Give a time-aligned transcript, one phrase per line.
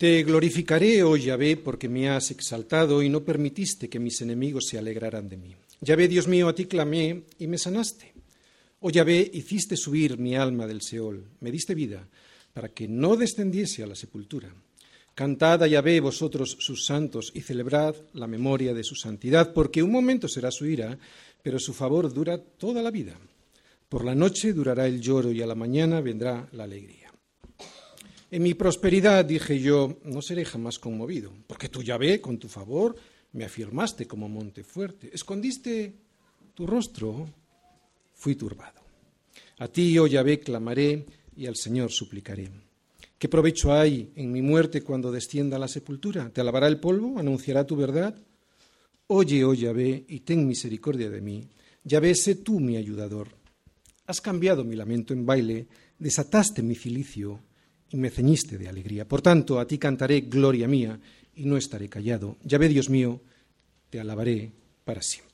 [0.00, 4.78] Te glorificaré, oh Yahvé, porque me has exaltado y no permitiste que mis enemigos se
[4.78, 5.54] alegraran de mí.
[5.82, 8.14] Yahvé, Dios mío, a ti clamé y me sanaste.
[8.80, 12.08] Oh Yahvé, hiciste subir mi alma del Seol, me diste vida,
[12.54, 14.48] para que no descendiese a la sepultura.
[15.14, 19.92] Cantad a Yahvé vosotros sus santos y celebrad la memoria de su santidad, porque un
[19.92, 20.98] momento será su ira,
[21.42, 23.18] pero su favor dura toda la vida.
[23.90, 26.99] Por la noche durará el lloro y a la mañana vendrá la alegría.
[28.32, 32.94] En mi prosperidad dije yo, no seré jamás conmovido, porque tú Yahvé, con tu favor,
[33.32, 35.10] me afirmaste como monte fuerte.
[35.12, 35.96] Escondiste
[36.54, 37.28] tu rostro,
[38.14, 38.80] fui turbado.
[39.58, 41.04] A ti, oh Yahvé, clamaré
[41.36, 42.48] y al Señor suplicaré.
[43.18, 46.30] ¿Qué provecho hay en mi muerte cuando descienda a la sepultura?
[46.30, 47.18] ¿Te alabará el polvo?
[47.18, 48.14] ¿Anunciará tu verdad?
[49.08, 51.48] Oye, oh Yahvé, y ten misericordia de mí.
[51.82, 53.26] Yahvé, sé tú mi ayudador.
[54.06, 55.66] Has cambiado mi lamento en baile,
[55.98, 57.40] desataste mi cilicio
[57.90, 59.06] y me ceñiste de alegría.
[59.06, 60.98] Por tanto, a ti cantaré gloria mía
[61.34, 62.36] y no estaré callado.
[62.44, 63.20] Yahvé, Dios mío,
[63.90, 64.52] te alabaré
[64.84, 65.30] para siempre.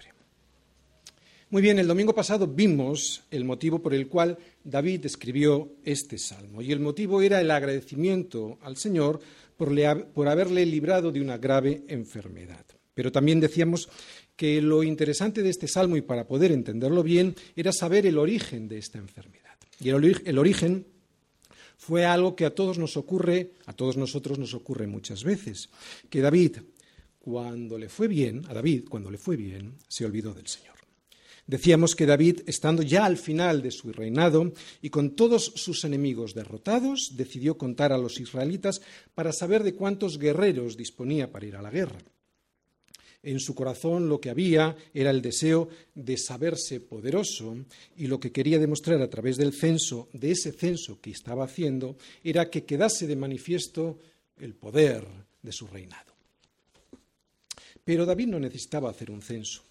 [1.48, 6.60] Muy bien, el domingo pasado vimos el motivo por el cual David escribió este salmo,
[6.60, 9.20] y el motivo era el agradecimiento al Señor
[9.56, 12.64] por, haberle librado de una grave enfermedad.
[12.94, 13.88] Pero también decíamos
[14.34, 18.66] que lo interesante de este salmo, y para poder entenderlo bien, era saber el origen
[18.66, 19.56] de esta enfermedad.
[19.78, 20.84] Y el origen
[21.77, 25.69] fue algo que a todos nos ocurre, a todos nosotros nos ocurre muchas veces,
[26.10, 26.58] que David,
[27.19, 30.77] cuando le fue bien, a David, cuando le fue bien, se olvidó del Señor.
[31.47, 36.34] Decíamos que David, estando ya al final de su reinado y con todos sus enemigos
[36.34, 38.80] derrotados, decidió contar a los israelitas
[39.14, 41.98] para saber de cuántos guerreros disponía para ir a la guerra.
[43.26, 47.56] En su corazón lo que había era el deseo de saberse poderoso
[47.97, 51.97] y lo que quería demostrar a través del censo, de ese censo que estaba haciendo,
[52.22, 53.98] era que quedase de manifiesto
[54.38, 55.04] el poder
[55.42, 56.14] de su reinado.
[57.82, 59.64] Pero David no necesitaba hacer un censo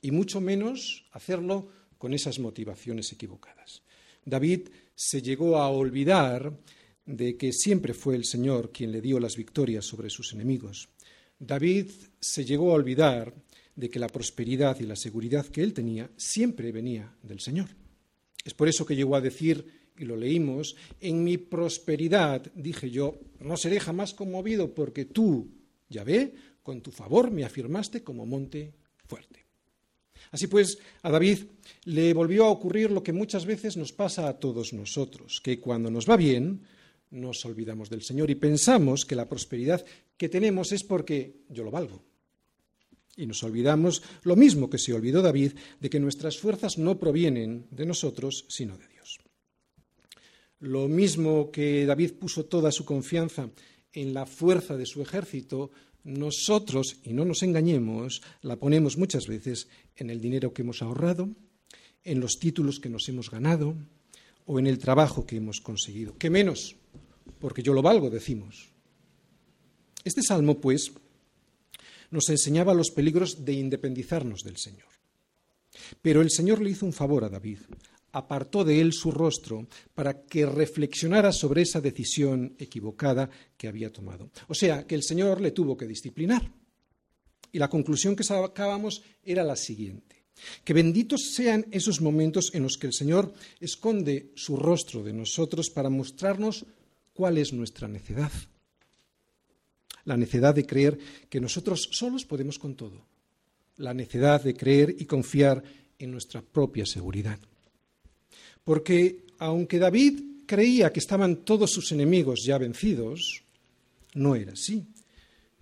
[0.00, 1.66] y mucho menos hacerlo
[1.98, 3.82] con esas motivaciones equivocadas.
[4.24, 6.56] David se llegó a olvidar
[7.06, 10.88] de que siempre fue el Señor quien le dio las victorias sobre sus enemigos.
[11.40, 11.90] David
[12.20, 13.34] se llegó a olvidar
[13.74, 17.68] de que la prosperidad y la seguridad que él tenía siempre venía del Señor.
[18.44, 23.18] Es por eso que llegó a decir, y lo leímos, en mi prosperidad, dije yo,
[23.40, 25.50] no seré jamás conmovido porque tú,
[25.88, 28.74] Yahvé, con tu favor me afirmaste como monte
[29.06, 29.46] fuerte.
[30.30, 31.44] Así pues, a David
[31.84, 35.90] le volvió a ocurrir lo que muchas veces nos pasa a todos nosotros, que cuando
[35.90, 36.62] nos va bien,
[37.10, 39.84] nos olvidamos del Señor y pensamos que la prosperidad
[40.20, 42.04] que tenemos es porque yo lo valgo.
[43.16, 47.66] Y nos olvidamos, lo mismo que se olvidó David, de que nuestras fuerzas no provienen
[47.70, 49.18] de nosotros, sino de Dios.
[50.58, 53.48] Lo mismo que David puso toda su confianza
[53.94, 55.70] en la fuerza de su ejército,
[56.04, 61.30] nosotros, y no nos engañemos, la ponemos muchas veces en el dinero que hemos ahorrado,
[62.04, 63.74] en los títulos que nos hemos ganado
[64.44, 66.18] o en el trabajo que hemos conseguido.
[66.18, 66.76] ¿Qué menos?
[67.38, 68.70] Porque yo lo valgo, decimos.
[70.04, 70.92] Este salmo, pues,
[72.10, 74.88] nos enseñaba los peligros de independizarnos del Señor.
[76.02, 77.58] Pero el Señor le hizo un favor a David
[78.12, 84.30] apartó de él su rostro para que reflexionara sobre esa decisión equivocada que había tomado.
[84.48, 86.50] O sea, que el Señor le tuvo que disciplinar.
[87.52, 90.24] Y la conclusión que sacábamos era la siguiente.
[90.64, 95.70] Que benditos sean esos momentos en los que el Señor esconde su rostro de nosotros
[95.70, 96.64] para mostrarnos
[97.12, 98.32] cuál es nuestra necedad.
[100.10, 100.98] La necedad de creer
[101.28, 103.06] que nosotros solos podemos con todo.
[103.76, 105.62] La necedad de creer y confiar
[106.00, 107.38] en nuestra propia seguridad.
[108.64, 113.44] Porque aunque David creía que estaban todos sus enemigos ya vencidos,
[114.14, 114.84] no era así.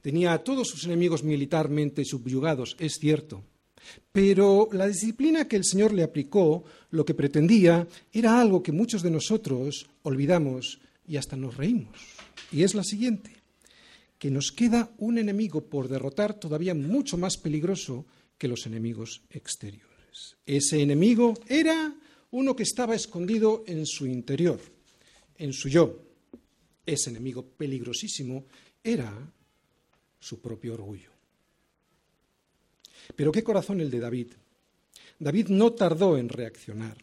[0.01, 3.45] Tenía a todos sus enemigos militarmente subyugados, es cierto.
[4.11, 9.03] Pero la disciplina que el Señor le aplicó, lo que pretendía, era algo que muchos
[9.03, 11.99] de nosotros olvidamos y hasta nos reímos.
[12.51, 13.38] Y es la siguiente,
[14.19, 18.05] que nos queda un enemigo por derrotar todavía mucho más peligroso
[18.37, 20.37] que los enemigos exteriores.
[20.45, 21.95] Ese enemigo era
[22.33, 24.61] uno que estaba escondido en su interior,
[25.37, 26.03] en su yo.
[26.85, 28.47] Ese enemigo peligrosísimo
[28.83, 29.33] era
[30.19, 31.11] su propio orgullo.
[33.15, 34.33] Pero qué corazón el de David.
[35.19, 36.97] David no tardó en reaccionar.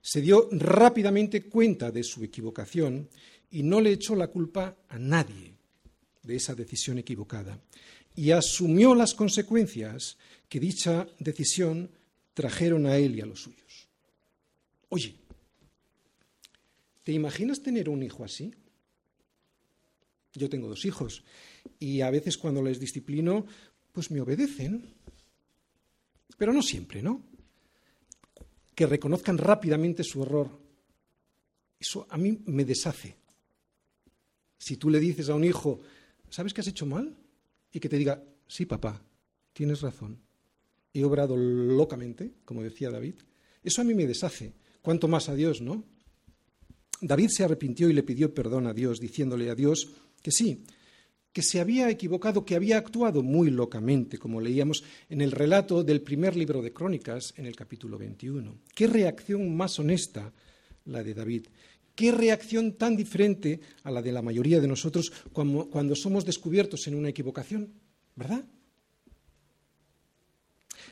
[0.00, 3.08] Se dio rápidamente cuenta de su equivocación
[3.50, 5.53] y no le echó la culpa a nadie
[6.24, 7.60] de esa decisión equivocada.
[8.16, 10.18] Y asumió las consecuencias
[10.48, 11.90] que dicha decisión
[12.32, 13.88] trajeron a él y a los suyos.
[14.88, 15.14] Oye,
[17.02, 18.52] ¿te imaginas tener un hijo así?
[20.32, 21.24] Yo tengo dos hijos
[21.78, 23.46] y a veces cuando les disciplino,
[23.92, 24.94] pues me obedecen.
[26.36, 27.22] Pero no siempre, ¿no?
[28.74, 30.50] Que reconozcan rápidamente su error.
[31.78, 33.16] Eso a mí me deshace.
[34.58, 35.80] Si tú le dices a un hijo,
[36.34, 37.16] ¿sabes que has hecho mal?
[37.72, 39.00] Y que te diga, sí, papá,
[39.52, 40.18] tienes razón.
[40.92, 43.14] He obrado locamente, como decía David.
[43.62, 44.52] Eso a mí me deshace.
[44.82, 45.84] Cuanto más a Dios, ¿no?
[47.00, 49.92] David se arrepintió y le pidió perdón a Dios, diciéndole a Dios
[50.22, 50.64] que sí,
[51.32, 56.02] que se había equivocado, que había actuado muy locamente, como leíamos en el relato del
[56.02, 58.58] primer libro de Crónicas, en el capítulo 21.
[58.74, 60.32] Qué reacción más honesta
[60.86, 61.46] la de David.
[61.94, 66.96] Qué reacción tan diferente a la de la mayoría de nosotros cuando, somos descubiertos en
[66.96, 67.72] una equivocación,
[68.16, 68.44] ¿verdad?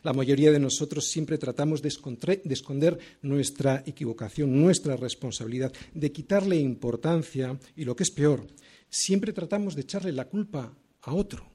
[0.03, 7.59] La mayoría de nosotros siempre tratamos de esconder nuestra equivocación, nuestra responsabilidad, de quitarle importancia
[7.77, 8.47] y lo que es peor,
[8.89, 10.73] siempre tratamos de echarle la culpa
[11.03, 11.51] a otro.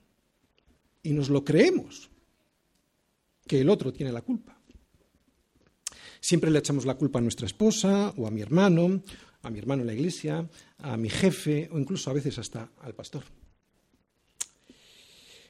[1.03, 2.09] Y nos lo creemos,
[3.47, 4.59] que el otro tiene la culpa.
[6.19, 9.01] Siempre le echamos la culpa a nuestra esposa o a mi hermano,
[9.41, 10.47] a mi hermano en la iglesia,
[10.79, 13.23] a mi jefe o incluso a veces hasta al pastor.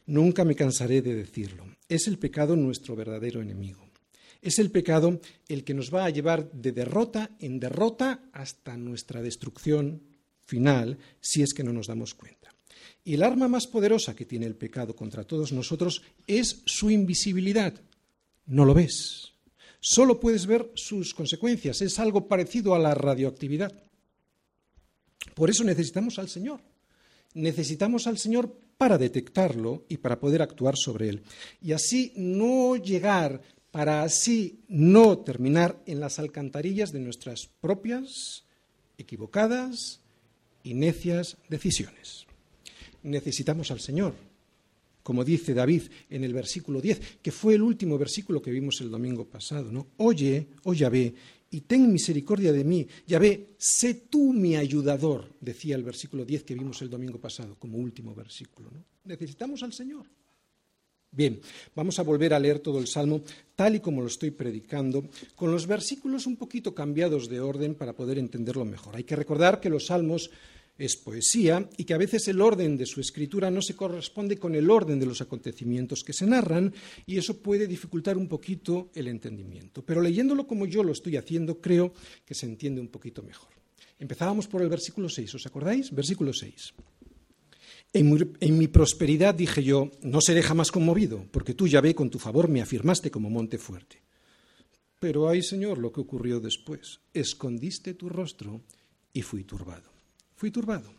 [0.08, 1.66] Nunca me cansaré de decirlo.
[1.90, 3.88] Es el pecado nuestro verdadero enemigo.
[4.42, 9.22] Es el pecado el que nos va a llevar de derrota en derrota hasta nuestra
[9.22, 10.02] destrucción
[10.46, 12.54] final si es que no nos damos cuenta.
[13.04, 17.74] Y el arma más poderosa que tiene el pecado contra todos nosotros es su invisibilidad.
[18.46, 19.34] No lo ves.
[19.80, 21.82] Solo puedes ver sus consecuencias.
[21.82, 23.72] Es algo parecido a la radioactividad.
[25.34, 26.62] Por eso necesitamos al Señor.
[27.34, 31.24] Necesitamos al Señor para detectarlo y para poder actuar sobre él.
[31.62, 33.42] Y así no llegar,
[33.72, 38.46] para así no terminar en las alcantarillas de nuestras propias,
[38.98, 40.02] equivocadas
[40.64, 42.26] y necias decisiones.
[43.04, 44.16] Necesitamos al Señor,
[45.08, 48.92] como dice David en el versículo 10, que fue el último versículo que vimos el
[48.92, 49.88] domingo pasado, ¿no?
[50.04, 51.14] Oye, oh Yahvé,
[51.50, 52.86] y ten misericordia de mí.
[53.08, 57.78] Yahvé, sé tú mi ayudador, decía el versículo 10 que vimos el domingo pasado, como
[57.78, 58.70] último versículo.
[59.06, 60.08] Necesitamos al Señor.
[61.10, 61.40] Bien,
[61.74, 63.22] vamos a volver a leer todo el Salmo
[63.56, 65.06] tal y como lo estoy predicando,
[65.38, 68.98] con los versículos un poquito cambiados de orden para poder entenderlo mejor.
[68.98, 70.30] Hay que recordar que los Salmos
[70.78, 74.56] es poesía y que a veces el orden de su escritura no se corresponde con
[74.56, 76.74] el orden de los acontecimientos que se narran
[77.06, 79.84] y eso puede dificultar un poquito el entendimiento.
[79.84, 81.94] Pero leyéndolo como yo lo estoy haciendo, creo
[82.26, 83.50] que se entiende un poquito mejor.
[84.00, 85.92] Empezábamos por el versículo 6, ¿os acordáis?
[85.92, 86.74] Versículo 6.
[87.94, 91.96] En mi, en mi, prosperidad dije yo, no seré jamás conmovido, porque tú, ya ve,
[91.96, 94.04] con tu favor me afirmaste como monte fuerte.
[95.00, 97.00] Pero ay, Señor, lo que ocurrió después.
[97.14, 98.62] Escondiste tu rostro
[99.14, 99.97] y fui turbado.
[100.38, 100.94] Fui turbado.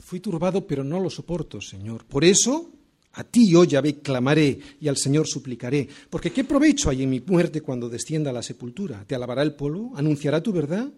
[0.00, 2.04] Fui turbado, pero no lo soporto, Señor.
[2.04, 2.72] Por eso,
[3.12, 5.88] a ti, oh Yahvé, clamaré y al Señor suplicaré.
[6.10, 9.04] Porque ¿qué provecho hay en mi muerte cuando descienda a la sepultura?
[9.06, 9.92] ¿Te alabará el polvo?
[9.96, 10.92] ¿Anunciará tu verdad?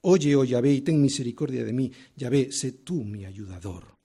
[0.00, 1.92] Oye, oh Yahvé, y ten misericordia de mí.
[2.16, 3.98] Yahvé, sé tú mi ayudador.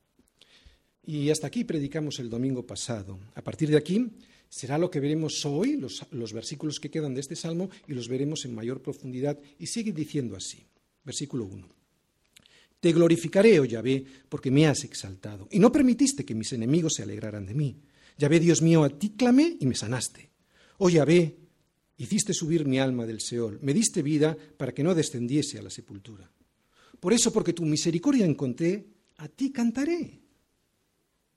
[1.05, 3.17] Y hasta aquí predicamos el domingo pasado.
[3.35, 4.11] A partir de aquí
[4.49, 8.09] será lo que veremos hoy, los, los versículos que quedan de este salmo, y los
[8.09, 9.39] veremos en mayor profundidad.
[9.57, 10.65] Y sigue diciendo así.
[11.05, 11.74] Versículo 1.
[12.85, 17.01] Te glorificaré, oh Yahvé, porque me has exaltado, y no permitiste que mis enemigos se
[17.01, 17.81] alegraran de mí.
[18.15, 20.29] Yahvé, Dios mío, a ti clamé y me sanaste.
[20.77, 21.35] Oh Yahvé,
[21.97, 25.71] hiciste subir mi alma del Seol, me diste vida para que no descendiese a la
[25.71, 26.29] sepultura.
[26.99, 28.85] Por eso, porque tu misericordia encontré,
[29.17, 30.21] a ti cantaré.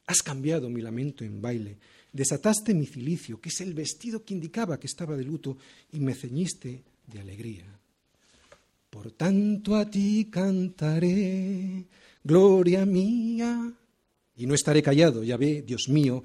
[0.04, 1.78] Has cambiado mi lamento en baile,
[2.12, 5.56] desataste mi cilicio, que es el vestido que indicaba que estaba de luto,
[5.92, 7.77] y me ceñiste de alegría.
[8.90, 11.86] Por tanto a ti cantaré,
[12.24, 13.72] gloria mía.
[14.36, 16.22] Y no estaré callado, ya ve, Dios mío,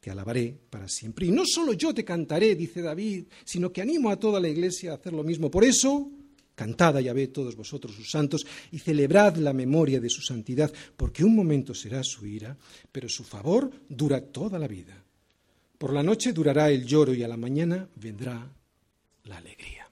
[0.00, 1.26] te alabaré para siempre.
[1.26, 4.92] Y no solo yo te cantaré, dice David, sino que animo a toda la iglesia
[4.92, 5.50] a hacer lo mismo.
[5.50, 6.10] Por eso,
[6.54, 11.24] cantad ya ve todos vosotros sus santos y celebrad la memoria de su santidad, porque
[11.24, 12.56] un momento será su ira,
[12.92, 15.02] pero su favor dura toda la vida.
[15.78, 18.46] Por la noche durará el lloro y a la mañana vendrá
[19.24, 19.83] la alegría.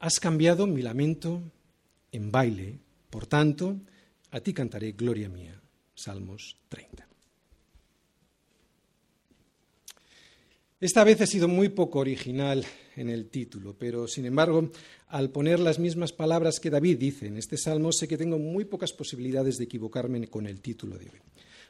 [0.00, 1.42] Has cambiado mi lamento
[2.10, 2.78] en baile,
[3.10, 3.76] por tanto,
[4.30, 5.60] a ti cantaré gloria mía.
[5.94, 7.06] Salmos 30.
[10.80, 12.64] Esta vez he sido muy poco original
[12.96, 14.70] en el título, pero sin embargo,
[15.08, 18.64] al poner las mismas palabras que David dice en este salmo, sé que tengo muy
[18.64, 21.20] pocas posibilidades de equivocarme con el título de hoy.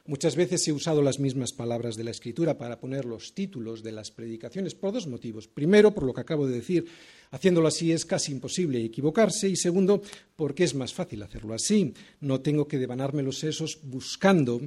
[0.05, 3.91] Muchas veces he usado las mismas palabras de la Escritura para poner los títulos de
[3.91, 5.47] las predicaciones por dos motivos.
[5.47, 6.85] Primero, por lo que acabo de decir,
[7.29, 9.47] haciéndolo así es casi imposible equivocarse.
[9.47, 10.01] Y segundo,
[10.35, 11.93] porque es más fácil hacerlo así.
[12.19, 14.61] No tengo que devanarme los sesos buscando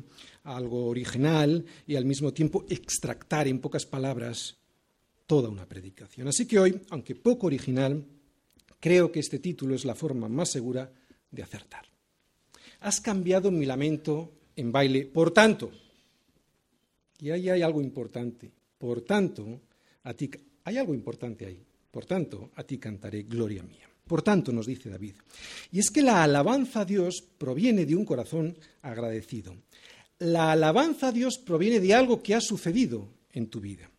[0.44, 4.56] algo original y al mismo tiempo extractar en pocas palabras
[5.26, 6.28] toda una predicación.
[6.28, 8.04] Así que hoy, aunque poco original,
[8.78, 10.92] creo que este título es la forma más segura
[11.30, 11.86] de acertar.
[12.80, 15.06] Has cambiado mi lamento en baile.
[15.06, 15.70] Por tanto,
[17.20, 19.60] y ahí hay algo importante, por tanto,
[20.02, 20.30] a ti,
[20.64, 23.88] hay algo importante ahí, por tanto, a ti cantaré gloria mía.
[24.06, 25.14] Por tanto, nos dice David,
[25.72, 29.56] y es que la alabanza a Dios proviene de un corazón agradecido.
[30.18, 33.90] La alabanza a Dios proviene de algo que ha sucedido en tu vida.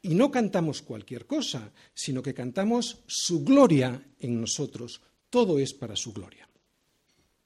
[0.00, 5.00] Y no cantamos cualquier cosa, sino que cantamos su gloria en nosotros.
[5.30, 6.48] Todo es para su gloria.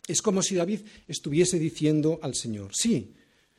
[0.06, 3.14] Es como si David estuviese diciendo al Señor, sí,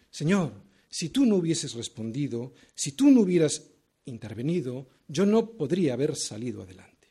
[0.10, 0.54] Señor,
[0.90, 3.64] si tú no hubieses respondido, si tú no hubieras
[4.06, 7.08] intervenido, yo no podría haber salido adelante.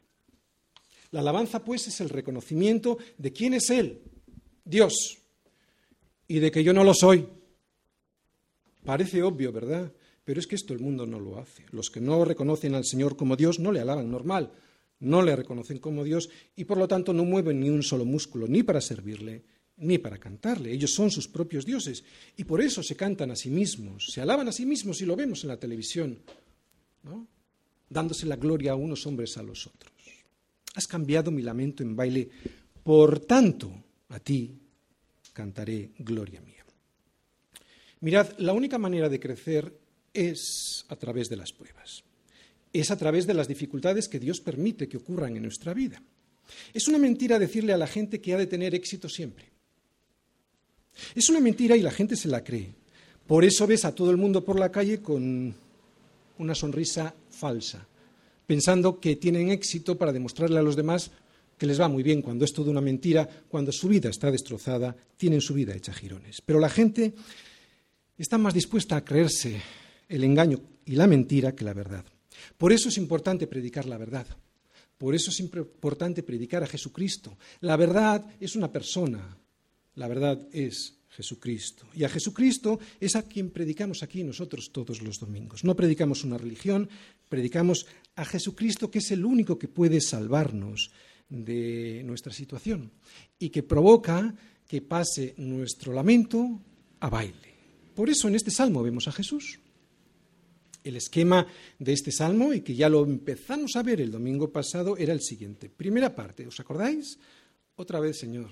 [1.10, 4.00] La alabanza, pues, es el reconocimiento de quién es Él,
[4.64, 5.18] Dios,
[6.26, 7.28] y de que yo no lo soy.
[8.84, 9.92] Parece obvio, ¿verdad?
[10.24, 11.64] Pero es que esto el mundo no lo hace.
[11.70, 14.50] Los que no reconocen al Señor como Dios no le alaban normal
[15.00, 18.46] no le reconocen como Dios y por lo tanto no mueven ni un solo músculo,
[18.48, 19.44] ni para servirle,
[19.78, 20.72] ni para cantarle.
[20.72, 22.04] Ellos son sus propios dioses
[22.36, 25.16] y por eso se cantan a sí mismos, se alaban a sí mismos y lo
[25.16, 26.18] vemos en la televisión,
[27.02, 27.26] ¿no?
[27.88, 29.92] dándose la gloria a unos hombres a los otros.
[30.74, 32.28] Has cambiado mi lamento en baile,
[32.82, 33.72] por tanto
[34.08, 34.58] a ti
[35.32, 36.64] cantaré gloria mía.
[38.00, 39.72] Mirad, la única manera de crecer
[40.12, 42.04] es a través de las pruebas
[42.72, 46.02] es a través de las dificultades que Dios permite que ocurran en nuestra vida.
[46.72, 49.46] Es una mentira decirle a la gente que ha de tener éxito siempre.
[51.14, 52.74] Es una mentira y la gente se la cree.
[53.26, 55.54] Por eso ves a todo el mundo por la calle con
[56.38, 57.86] una sonrisa falsa,
[58.46, 61.10] pensando que tienen éxito para demostrarle a los demás
[61.58, 64.94] que les va muy bien cuando es toda una mentira, cuando su vida está destrozada,
[65.16, 66.42] tienen su vida hecha girones.
[66.44, 67.14] Pero la gente
[68.18, 69.60] está más dispuesta a creerse
[70.08, 72.04] el engaño y la mentira que la verdad.
[72.56, 74.26] Por eso es importante predicar la verdad.
[74.98, 77.36] Por eso es importante predicar a Jesucristo.
[77.60, 79.36] La verdad es una persona.
[79.94, 81.86] La verdad es Jesucristo.
[81.94, 85.64] Y a Jesucristo es a quien predicamos aquí nosotros todos los domingos.
[85.64, 86.88] No predicamos una religión,
[87.28, 90.90] predicamos a Jesucristo, que es el único que puede salvarnos
[91.28, 92.92] de nuestra situación
[93.38, 94.34] y que provoca
[94.66, 96.60] que pase nuestro lamento
[97.00, 97.54] a baile.
[97.94, 99.58] Por eso en este salmo vemos a Jesús.
[100.86, 101.46] El esquema
[101.78, 105.20] de este salmo, y que ya lo empezamos a ver el domingo pasado, era el
[105.20, 105.68] siguiente.
[105.68, 107.18] Primera parte, ¿os acordáis?
[107.74, 108.50] Otra vez, Señor,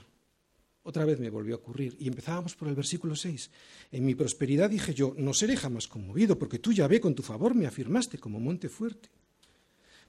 [0.83, 1.97] otra vez me volvió a ocurrir.
[1.99, 3.51] Y empezábamos por el versículo 6.
[3.93, 7.23] En mi prosperidad dije yo, no seré jamás conmovido, porque tú ya ve con tu
[7.23, 9.09] favor me afirmaste como monte fuerte.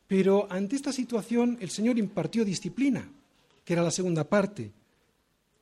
[0.08, 3.10] Pero ante esta situación el Señor impartió disciplina,
[3.64, 4.72] que era la segunda parte.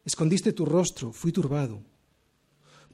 [0.04, 1.82] Escondiste tu rostro, fui turbado.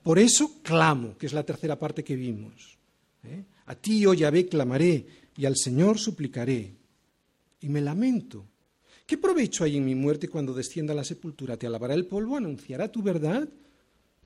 [0.04, 2.78] Por eso clamo, que es la tercera parte que vimos.
[3.24, 3.44] ¿Eh?
[3.70, 5.06] A ti, oh Yahvé, clamaré
[5.38, 6.74] y al Señor suplicaré.
[7.62, 8.48] Y me lamento.
[9.06, 11.56] ¿Qué provecho hay en mi muerte cuando descienda a la sepultura?
[11.56, 12.36] ¿Te alabará el polvo?
[12.36, 13.48] ¿Anunciará tu verdad?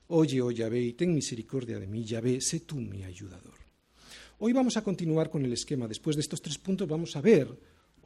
[0.08, 3.58] Oye, oh Yahvé, y ten misericordia de mí, Yahvé, sé tú mi ayudador.
[4.38, 5.88] Hoy vamos a continuar con el esquema.
[5.88, 7.48] Después de estos tres puntos vamos a ver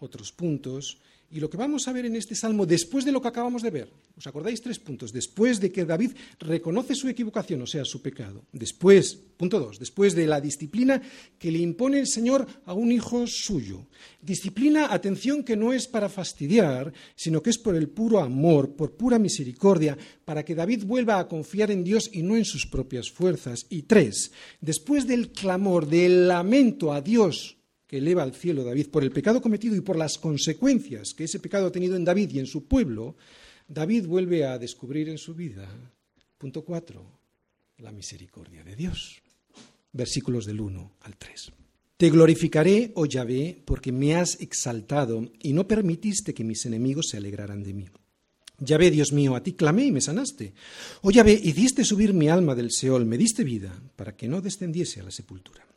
[0.01, 0.99] otros puntos
[1.31, 3.71] y lo que vamos a ver en este salmo, después de lo que acabamos de
[3.71, 5.13] ver, ¿os acordáis tres puntos?
[5.13, 8.45] Después de que David reconoce su equivocación, o sea, su pecado.
[8.51, 11.03] Después, punto dos, después de la disciplina
[11.39, 13.87] que le impone el Señor a un hijo suyo.
[14.23, 18.97] Disciplina, atención, que no es para fastidiar, sino que es por el puro amor, por
[18.97, 23.11] pura misericordia, para que David vuelva a confiar en Dios y no en sus propias
[23.11, 23.67] fuerzas.
[23.69, 24.33] Y tres,
[24.63, 27.58] después del clamor, del lamento a Dios,
[27.89, 31.41] que eleva al cielo David por el pecado cometido y por las consecuencias que ese
[31.41, 33.17] pecado ha tenido en David y en su pueblo,
[33.67, 35.67] David vuelve a descubrir en su vida,
[36.37, 37.19] punto cuatro,
[37.79, 39.23] la misericordia de Dios.
[39.91, 41.53] Versículos del 1 al 3.
[41.97, 47.17] Te glorificaré, oh Yahvé, porque me has exaltado y no permitiste que mis enemigos se
[47.17, 47.87] alegraran de mí.
[48.61, 50.53] Yahvé, Dios mío, a ti clamé y me sanaste.
[51.03, 55.01] Oh Yahvé, hiciste subir mi alma del Seol, me diste vida para que no descendiese
[55.01, 55.68] a la sepultura.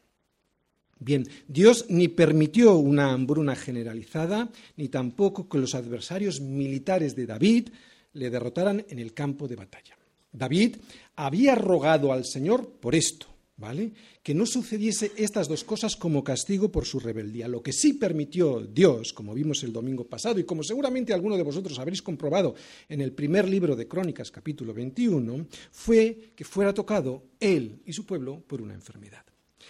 [1.03, 7.69] Bien, Dios ni permitió una hambruna generalizada, ni tampoco que los adversarios militares de David
[8.13, 9.97] le derrotaran en el campo de batalla.
[10.31, 10.75] David
[11.15, 13.25] había rogado al Señor por esto,
[13.57, 13.91] ¿vale?
[14.21, 17.47] Que no sucediese estas dos cosas como castigo por su rebeldía.
[17.47, 21.41] Lo que sí permitió Dios, como vimos el domingo pasado y como seguramente alguno de
[21.41, 22.53] vosotros habréis comprobado
[22.87, 28.05] en el primer libro de Crónicas, capítulo 21, fue que fuera tocado él y su
[28.05, 29.25] pueblo por una enfermedad.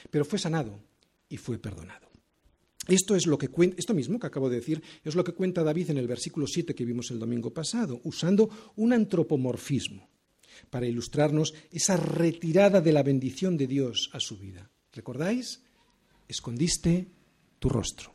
[0.10, 0.91] Pero fue sanado
[1.32, 2.12] y fue perdonado.
[2.88, 5.92] Esto, es lo que esto mismo que acabo de decir es lo que cuenta David
[5.92, 10.10] en el versículo 7 que vimos el domingo pasado, usando un antropomorfismo
[10.70, 14.70] para ilustrarnos esa retirada de la bendición de Dios a su vida.
[14.94, 15.62] ¿Recordáis?
[16.28, 17.08] Escondiste
[17.60, 18.14] tu rostro.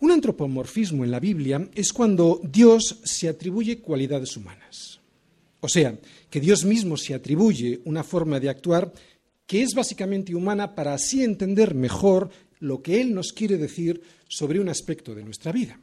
[0.00, 5.00] Un antropomorfismo en la Biblia es cuando Dios se atribuye cualidades humanas.
[5.60, 5.98] O sea,
[6.30, 8.92] que Dios mismo se atribuye una forma de actuar
[9.50, 12.30] que es básicamente humana para así entender mejor
[12.60, 15.80] lo que Él nos quiere decir sobre un aspecto de nuestra vida.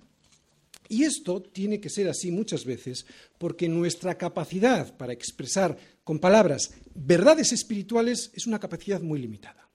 [0.88, 3.05] Y esto tiene que ser así muchas veces
[3.38, 9.69] porque nuestra capacidad para expresar con palabras verdades espirituales es una capacidad muy limitada.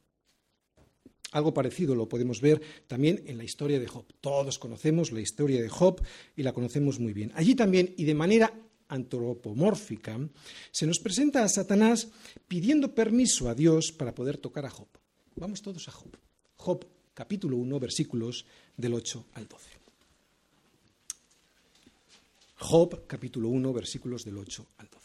[1.33, 4.07] Algo parecido lo podemos ver también en la historia de Job.
[4.23, 6.01] Todos conocemos la historia de Job
[6.35, 7.31] y la conocemos muy bien.
[7.35, 8.55] Allí también, y de manera
[8.93, 10.21] antropomórfica,
[10.71, 12.09] se nos presenta a Satanás
[12.47, 14.89] pidiendo permiso a Dios para poder tocar a Job.
[15.37, 16.11] Vamos todos a Job.
[16.57, 18.45] Job capítulo 1, versículos
[18.77, 19.71] del 8 al 12.
[22.57, 25.03] Job capítulo 1 versículos del 8 al 12.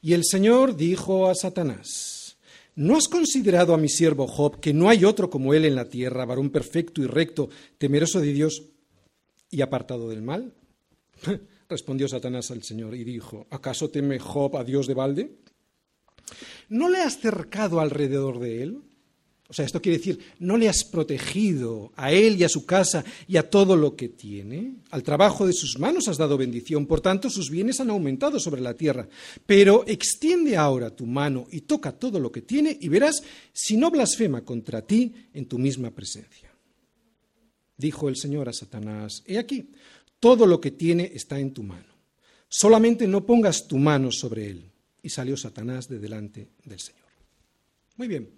[0.00, 2.38] Y el Señor dijo a Satanás,
[2.76, 5.88] ¿no has considerado a mi siervo Job que no hay otro como él en la
[5.88, 8.62] tierra, varón perfecto y recto, temeroso de Dios
[9.50, 10.54] y apartado del mal?
[11.68, 15.30] Respondió Satanás al Señor y dijo, ¿acaso teme Job a Dios de balde?
[16.68, 18.82] ¿No le has cercado alrededor de él?
[19.50, 23.02] O sea, esto quiere decir, no le has protegido a él y a su casa
[23.26, 24.74] y a todo lo que tiene.
[24.90, 28.60] Al trabajo de sus manos has dado bendición, por tanto sus bienes han aumentado sobre
[28.60, 29.08] la tierra.
[29.46, 33.22] Pero extiende ahora tu mano y toca todo lo que tiene y verás
[33.54, 36.52] si no blasfema contra ti en tu misma presencia.
[37.78, 39.70] Dijo el Señor a Satanás, he aquí,
[40.20, 41.94] todo lo que tiene está en tu mano.
[42.48, 44.70] Solamente no pongas tu mano sobre él.
[45.02, 47.06] Y salió Satanás de delante del Señor.
[47.96, 48.30] Muy bien.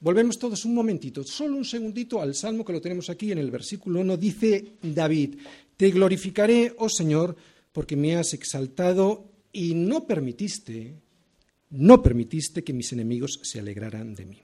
[0.00, 3.50] Volvemos todos un momentito, solo un segundito al salmo que lo tenemos aquí en el
[3.50, 4.16] versículo 1.
[4.18, 5.36] Dice David,
[5.76, 7.34] te glorificaré, oh Señor,
[7.72, 10.94] porque me has exaltado y no permitiste,
[11.70, 14.42] no permitiste que mis enemigos se alegraran de mí.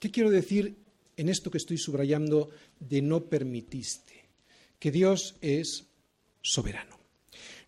[0.00, 0.76] ¿Qué quiero decir
[1.16, 2.48] en esto que estoy subrayando
[2.80, 4.14] de no permitiste?
[4.78, 5.85] Que Dios es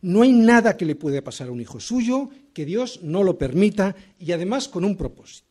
[0.02, 3.36] No hay nada que le pueda pasar a un hijo suyo que Dios no lo
[3.36, 5.48] permita y además con un propósito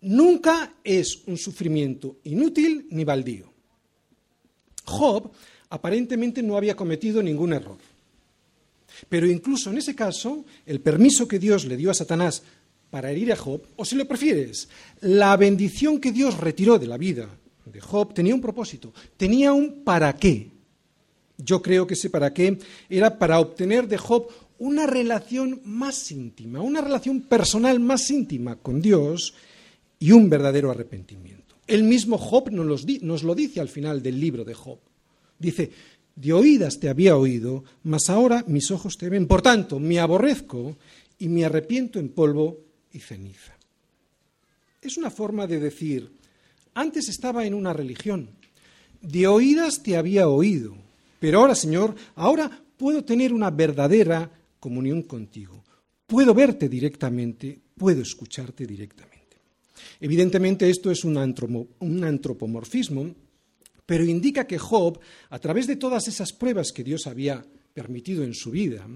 [0.00, 3.52] nunca es un sufrimiento inútil ni baldío.
[4.84, 5.30] Job
[5.70, 7.78] aparentemente no había cometido ningún error.
[9.08, 12.42] Pero incluso en ese caso, el permiso que Dios le dio a Satanás
[12.90, 14.68] para herir a Job, o si lo prefieres,
[15.00, 17.28] la bendición que Dios retiró de la vida
[17.66, 20.50] de Job tenía un propósito, tenía un para qué.
[21.38, 22.58] Yo creo que ese para qué
[22.90, 28.82] era para obtener de Job una relación más íntima, una relación personal más íntima con
[28.82, 29.34] Dios
[30.00, 31.54] y un verdadero arrepentimiento.
[31.66, 34.78] El mismo Job nos, lo dice al final del libro de Job.
[35.38, 35.70] Dice,
[36.16, 39.26] de oídas te había oído, mas ahora mis ojos te ven.
[39.26, 40.76] Por tanto, me aborrezco
[41.18, 42.58] y me arrepiento en polvo
[42.92, 43.56] y ceniza.
[44.80, 46.10] Es una forma de decir,
[46.74, 48.30] antes estaba en una religión,
[49.02, 50.76] de oídas te había oído,
[51.18, 55.64] pero ahora, Señor, ahora puedo tener una verdadera comunión contigo.
[56.06, 59.18] Puedo verte directamente, puedo escucharte directamente.
[60.00, 63.14] Evidentemente esto es un, antropomorfismo,
[63.84, 64.98] pero indica que Job,
[65.30, 68.86] a través de todas esas pruebas que Dios había permitido en su vida,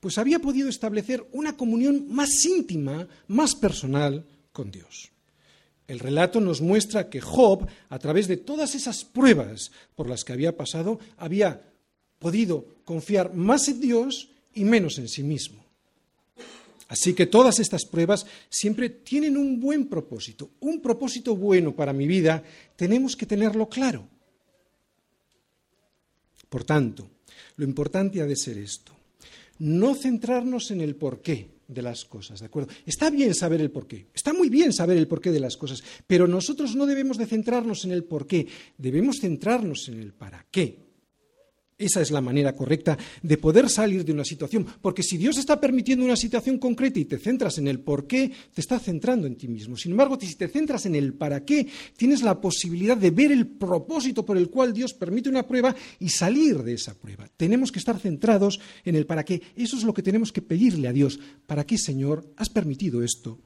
[0.00, 5.13] pues había podido establecer una comunión más íntima, más personal con Dios.
[5.86, 10.32] El relato nos muestra que Job, a través de todas esas pruebas por las que
[10.32, 11.62] había pasado, había
[12.18, 15.62] podido confiar más en Dios y menos en sí mismo.
[16.88, 22.06] Así que todas estas pruebas siempre tienen un buen propósito, un propósito bueno para mi
[22.06, 22.42] vida,
[22.76, 24.06] tenemos que tenerlo claro.
[26.48, 27.10] Por tanto,
[27.56, 28.92] lo importante ha de ser esto,
[29.58, 32.72] no centrarnos en el porqué de las cosas, ¿de acuerdo?
[32.86, 36.26] Está bien saber el porqué, está muy bien saber el porqué de las cosas, pero
[36.26, 38.46] nosotros no debemos de centrarnos en el porqué,
[38.78, 40.84] debemos centrarnos en el para qué.
[41.76, 45.60] Esa es la manera correcta de poder salir de una situación, porque si Dios está
[45.60, 49.34] permitiendo una situación concreta y te centras en el por qué, te está centrando en
[49.34, 49.76] ti mismo.
[49.76, 53.48] Sin embargo, si te centras en el para qué, tienes la posibilidad de ver el
[53.48, 57.28] propósito por el cual Dios permite una prueba y salir de esa prueba.
[57.36, 59.42] Tenemos que estar centrados en el para qué.
[59.56, 61.18] Eso es lo que tenemos que pedirle a Dios.
[61.46, 63.40] ¿Para qué, Señor, has permitido esto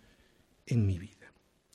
[0.66, 1.32] en mi vida?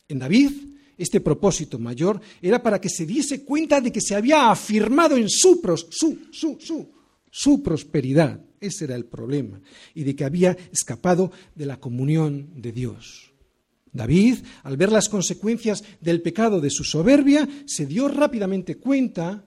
[0.07, 0.51] En David,
[0.97, 5.29] este propósito mayor era para que se diese cuenta de que se había afirmado en
[5.29, 6.89] su, su, su, su,
[7.29, 8.39] su prosperidad.
[8.59, 9.59] Ese era el problema.
[9.93, 13.33] Y de que había escapado de la comunión de Dios.
[13.91, 19.45] David, al ver las consecuencias del pecado de su soberbia, se dio rápidamente cuenta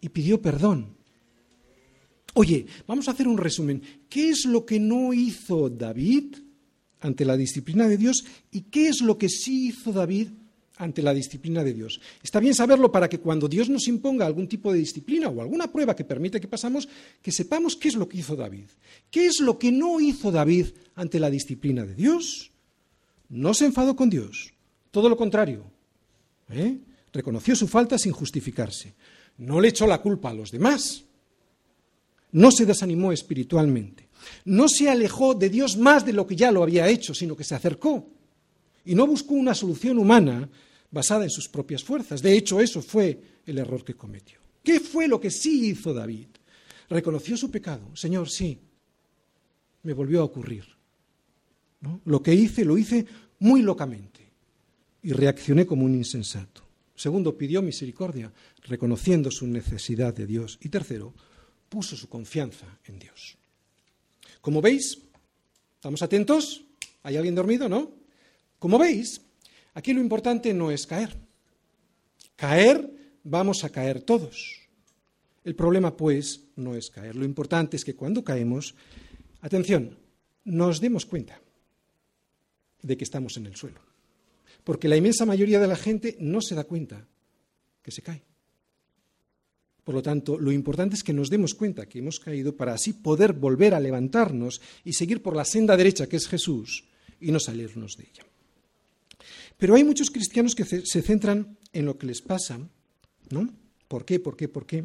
[0.00, 0.96] y pidió perdón.
[2.34, 3.80] Oye, vamos a hacer un resumen.
[4.10, 6.36] ¿Qué es lo que no hizo David
[7.00, 10.28] ante la disciplina de Dios y qué es lo que sí hizo David
[10.76, 12.00] ante la disciplina de Dios?
[12.22, 15.70] Está bien saberlo para que cuando Dios nos imponga algún tipo de disciplina o alguna
[15.70, 16.88] prueba que permite que pasamos,
[17.22, 18.66] que sepamos qué es lo que hizo David.
[19.10, 22.52] ¿Qué es lo que no hizo David ante la disciplina de Dios?
[23.28, 24.52] No se enfadó con Dios,
[24.90, 25.64] todo lo contrario.
[26.50, 26.78] ¿eh?
[27.12, 28.94] Reconoció su falta sin justificarse.
[29.38, 31.06] No le echó la culpa a los demás
[32.36, 34.08] no se desanimó espiritualmente,
[34.44, 37.44] no se alejó de Dios más de lo que ya lo había hecho, sino que
[37.44, 38.10] se acercó
[38.86, 40.48] y no buscó una solución humana
[40.90, 42.22] basada en sus propias fuerzas.
[42.22, 44.38] De hecho, eso fue el error que cometió.
[44.62, 46.28] ¿Qué fue lo que sí hizo David?
[46.88, 47.94] Reconoció su pecado.
[47.94, 48.58] Señor, sí,
[49.82, 50.64] me volvió a ocurrir.
[52.04, 53.06] Lo que hice, lo hice
[53.40, 54.20] muy locamente
[55.02, 56.62] y reaccioné como un insensato.
[56.94, 60.58] Segundo, pidió misericordia, reconociendo su necesidad de Dios.
[60.62, 61.12] Y tercero,
[61.68, 63.36] puso su confianza en Dios.
[64.40, 64.98] Como veis,
[65.74, 66.64] ¿estamos atentos?
[67.02, 67.95] ¿Hay alguien dormido, no?
[68.58, 69.20] Como veis,
[69.74, 71.16] aquí lo importante no es caer.
[72.36, 72.90] Caer,
[73.24, 74.66] vamos a caer todos.
[75.44, 77.16] El problema, pues, no es caer.
[77.16, 78.74] Lo importante es que cuando caemos,
[79.40, 79.96] atención,
[80.44, 81.40] nos demos cuenta
[82.82, 83.80] de que estamos en el suelo.
[84.64, 87.06] Porque la inmensa mayoría de la gente no se da cuenta
[87.82, 88.22] que se cae.
[89.84, 92.92] Por lo tanto, lo importante es que nos demos cuenta que hemos caído para así
[92.92, 96.84] poder volver a levantarnos y seguir por la senda derecha que es Jesús
[97.20, 98.26] y no salirnos de ella.
[99.56, 102.58] Pero hay muchos cristianos que se centran en lo que les pasa,
[103.30, 103.48] ¿no?
[103.88, 104.20] ¿Por qué?
[104.20, 104.48] ¿Por qué?
[104.48, 104.84] ¿Por qué?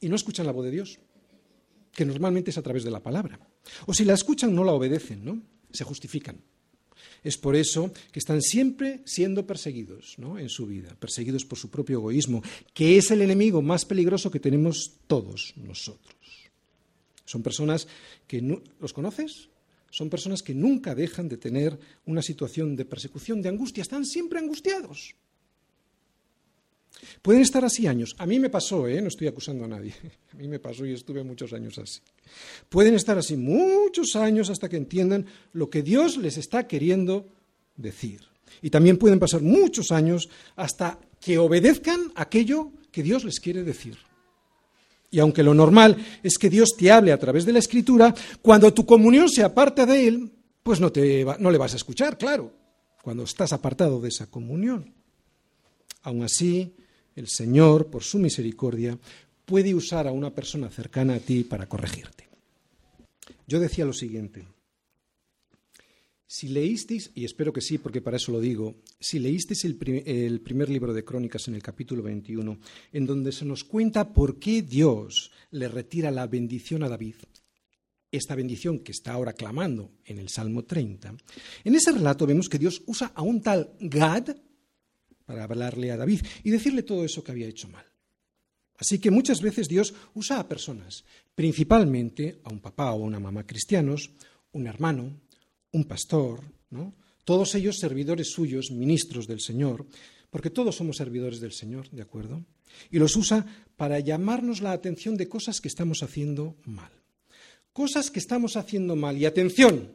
[0.00, 0.98] Y no escuchan la voz de Dios,
[1.92, 3.38] que normalmente es a través de la palabra.
[3.86, 5.42] O si la escuchan, no la obedecen, ¿no?
[5.72, 6.40] Se justifican.
[7.22, 10.38] Es por eso que están siempre siendo perseguidos ¿no?
[10.38, 14.40] en su vida, perseguidos por su propio egoísmo, que es el enemigo más peligroso que
[14.40, 16.14] tenemos todos nosotros.
[17.24, 17.88] Son personas
[18.26, 18.40] que
[18.78, 19.48] los conoces,
[19.90, 24.38] son personas que nunca dejan de tener una situación de persecución, de angustia, están siempre
[24.38, 25.14] angustiados.
[27.22, 28.14] Pueden estar así años.
[28.18, 29.00] A mí me pasó, ¿eh?
[29.00, 29.94] no estoy acusando a nadie.
[30.32, 32.00] A mí me pasó y estuve muchos años así.
[32.68, 37.28] Pueden estar así muchos años hasta que entiendan lo que Dios les está queriendo
[37.76, 38.20] decir.
[38.62, 43.98] Y también pueden pasar muchos años hasta que obedezcan aquello que Dios les quiere decir.
[45.10, 48.72] Y aunque lo normal es que Dios te hable a través de la Escritura, cuando
[48.72, 52.52] tu comunión se aparta de Él, pues no, te no le vas a escuchar, claro,
[53.02, 54.92] cuando estás apartado de esa comunión.
[56.02, 56.74] Aún así,
[57.14, 58.98] el Señor, por su misericordia,
[59.44, 62.28] puede usar a una persona cercana a ti para corregirte.
[63.46, 64.46] Yo decía lo siguiente,
[66.26, 70.40] si leísteis, y espero que sí, porque para eso lo digo, si leísteis el, el,
[70.40, 72.58] primer libro de Crónicas en el capítulo 21,
[72.92, 77.14] en donde se nos cuenta por qué Dios le retira la bendición a David,
[78.10, 81.14] esta bendición que está ahora clamando en el Salmo 30,
[81.64, 84.36] en ese relato vemos que Dios usa a un tal Gad
[85.24, 87.84] para hablarle a David y decirle todo eso que había hecho mal.
[88.78, 93.46] Así que muchas veces Dios usa a personas, principalmente a un papá o una mamá
[93.46, 94.10] cristianos,
[94.52, 95.20] un hermano,
[95.76, 96.94] un pastor, ¿no?
[97.24, 99.84] todos ellos servidores suyos, ministros del Señor,
[100.30, 102.44] porque todos somos servidores del Señor, ¿de acuerdo?
[102.90, 103.44] Y los usa
[103.76, 106.92] para llamarnos la atención de cosas que estamos haciendo mal.
[107.72, 109.18] Cosas que estamos haciendo mal.
[109.18, 109.92] Y atención,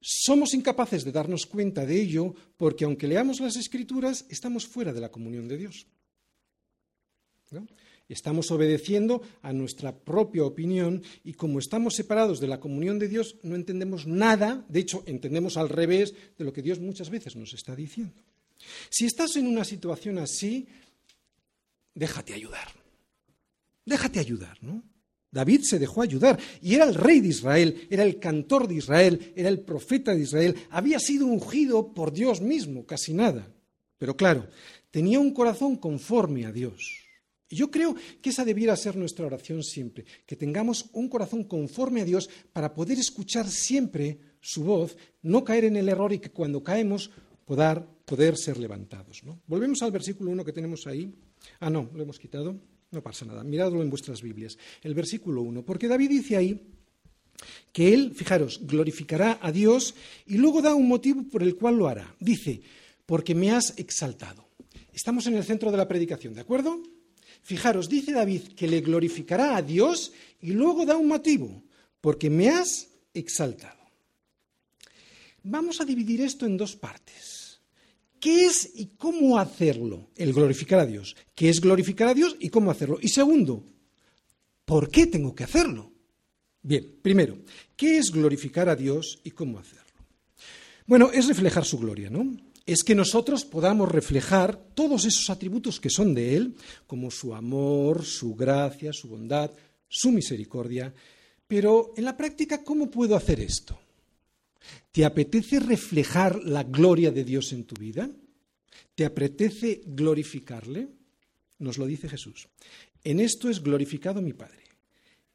[0.00, 5.00] somos incapaces de darnos cuenta de ello porque aunque leamos las escrituras, estamos fuera de
[5.00, 5.86] la comunión de Dios.
[8.12, 13.36] Estamos obedeciendo a nuestra propia opinión y como estamos separados de la comunión de Dios,
[13.42, 17.54] no entendemos nada, de hecho entendemos al revés de lo que Dios muchas veces nos
[17.54, 18.22] está diciendo.
[18.90, 20.68] Si estás en una situación así,
[21.94, 22.68] déjate ayudar.
[23.86, 24.82] Déjate ayudar, ¿no?
[25.30, 29.32] David se dejó ayudar y era el rey de Israel, era el cantor de Israel,
[29.34, 33.48] era el profeta de Israel, había sido ungido por Dios mismo, casi nada.
[33.96, 34.48] Pero claro,
[34.90, 37.01] tenía un corazón conforme a Dios.
[37.52, 42.00] Y yo creo que esa debiera ser nuestra oración siempre, que tengamos un corazón conforme
[42.00, 46.30] a Dios para poder escuchar siempre su voz, no caer en el error y que
[46.30, 47.10] cuando caemos
[47.44, 49.20] poder, ser levantados.
[49.46, 51.14] Volvemos al versículo 1 que tenemos ahí.
[51.60, 52.58] Ah, no, lo hemos quitado.
[52.90, 54.56] No pasa nada, miradlo en vuestras Biblias.
[54.82, 56.58] El versículo 1, porque David dice ahí
[57.70, 61.86] que él, fijaros, glorificará a Dios y luego da un motivo por el cual lo
[61.86, 62.16] hará.
[62.18, 62.62] Dice,
[63.04, 64.48] porque me has exaltado.
[64.94, 66.80] Estamos en el centro de la predicación, ¿de acuerdo?
[67.42, 71.62] Fijaros, dice David que le glorificará a Dios y luego da un motivo,
[72.00, 73.82] porque me has exaltado.
[75.42, 77.60] Vamos a dividir esto en dos partes.
[78.20, 80.10] ¿Qué es y cómo hacerlo?
[80.14, 81.16] El glorificar a Dios.
[81.34, 82.98] ¿Qué es glorificar a Dios y cómo hacerlo?
[83.02, 83.64] Y segundo,
[84.64, 85.90] ¿por qué tengo que hacerlo?
[86.62, 87.38] Bien, primero,
[87.74, 89.82] ¿qué es glorificar a Dios y cómo hacerlo?
[90.86, 92.36] Bueno, es reflejar su gloria, ¿no?
[92.64, 96.54] Es que nosotros podamos reflejar todos esos atributos que son de Él,
[96.86, 99.50] como su amor, su gracia, su bondad,
[99.88, 100.94] su misericordia.
[101.46, 103.78] Pero en la práctica, ¿cómo puedo hacer esto?
[104.92, 108.08] ¿Te apetece reflejar la gloria de Dios en tu vida?
[108.94, 110.88] ¿Te apetece glorificarle?
[111.58, 112.48] Nos lo dice Jesús.
[113.04, 114.62] En esto es glorificado mi Padre,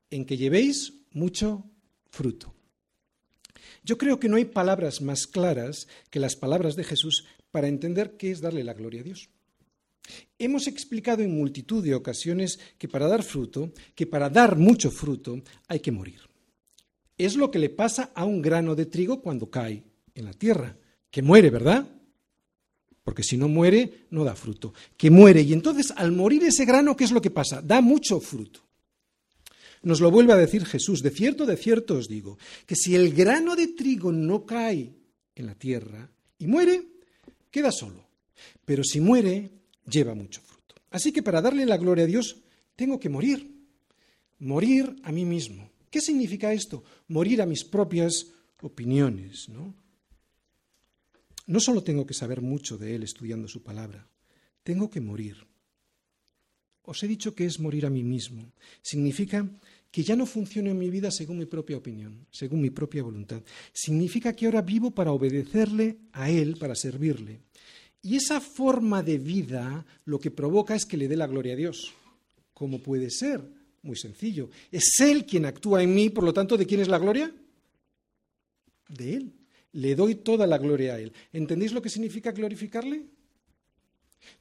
[0.10, 1.66] en que llevéis mucho
[2.10, 2.57] fruto.
[3.88, 8.18] Yo creo que no hay palabras más claras que las palabras de Jesús para entender
[8.18, 9.30] qué es darle la gloria a Dios.
[10.38, 15.42] Hemos explicado en multitud de ocasiones que para dar fruto, que para dar mucho fruto,
[15.70, 16.20] hay que morir.
[17.18, 20.76] Es lo que le pasa a un grano de trigo cuando cae en la tierra,
[21.10, 21.88] que muere, ¿verdad?
[23.06, 24.74] Porque si no muere, no da fruto.
[24.98, 25.44] Que muere.
[25.44, 27.62] Y entonces, al morir ese grano, ¿qué es lo que pasa?
[27.62, 28.67] Da mucho fruto.
[29.88, 31.02] Nos lo vuelve a decir Jesús.
[31.02, 34.92] De cierto, de cierto os digo, que si el grano de trigo no cae
[35.34, 36.84] en la tierra y muere,
[37.50, 38.06] queda solo.
[38.66, 39.50] Pero si muere,
[39.90, 40.76] lleva mucho fruto.
[40.92, 42.36] Así que para darle la gloria a Dios,
[42.76, 43.50] tengo que morir.
[44.40, 45.72] Morir a mí mismo.
[45.90, 46.84] ¿Qué significa esto?
[47.08, 48.28] Morir a mis propias
[48.64, 49.74] opiniones, ¿no?
[51.46, 54.06] No solo tengo que saber mucho de Él estudiando su palabra,
[54.64, 55.48] tengo que morir.
[56.88, 58.54] Os he dicho que es morir a mí mismo.
[58.82, 59.46] Significa
[59.92, 63.42] que ya no funciono en mi vida según mi propia opinión, según mi propia voluntad.
[63.74, 67.42] Significa que ahora vivo para obedecerle a Él, para servirle.
[68.02, 71.58] Y esa forma de vida lo que provoca es que le dé la gloria a
[71.58, 71.94] Dios.
[72.54, 73.42] ¿Cómo puede ser?
[73.82, 74.50] Muy sencillo.
[74.72, 77.34] Es Él quien actúa en mí, por lo tanto, ¿de quién es la gloria?
[78.90, 79.34] De Él.
[79.74, 81.14] Le doy toda la gloria a Él.
[81.34, 83.06] ¿Entendéis lo que significa glorificarle?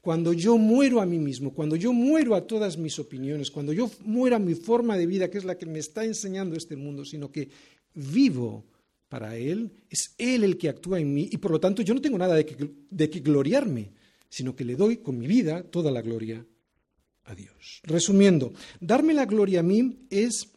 [0.00, 3.90] Cuando yo muero a mí mismo, cuando yo muero a todas mis opiniones, cuando yo
[4.04, 7.04] muero a mi forma de vida, que es la que me está enseñando este mundo,
[7.04, 7.48] sino que
[7.94, 8.64] vivo
[9.08, 12.00] para Él, es Él el que actúa en mí y por lo tanto yo no
[12.00, 13.92] tengo nada de que, de que gloriarme,
[14.28, 16.44] sino que le doy con mi vida toda la gloria
[17.24, 17.80] a Dios.
[17.84, 20.48] Resumiendo, darme la gloria a mí es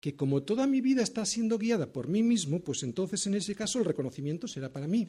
[0.00, 3.54] que como toda mi vida está siendo guiada por mí mismo, pues entonces en ese
[3.54, 5.08] caso el reconocimiento será para mí.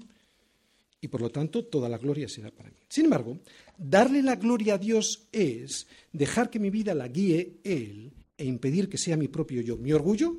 [1.01, 2.77] Y por lo tanto toda la gloria será para mí.
[2.89, 3.39] Sin embargo,
[3.77, 8.89] darle la gloria a Dios es dejar que mi vida la guíe Él e impedir
[8.89, 10.35] que sea mi propio yo, mi orgullo,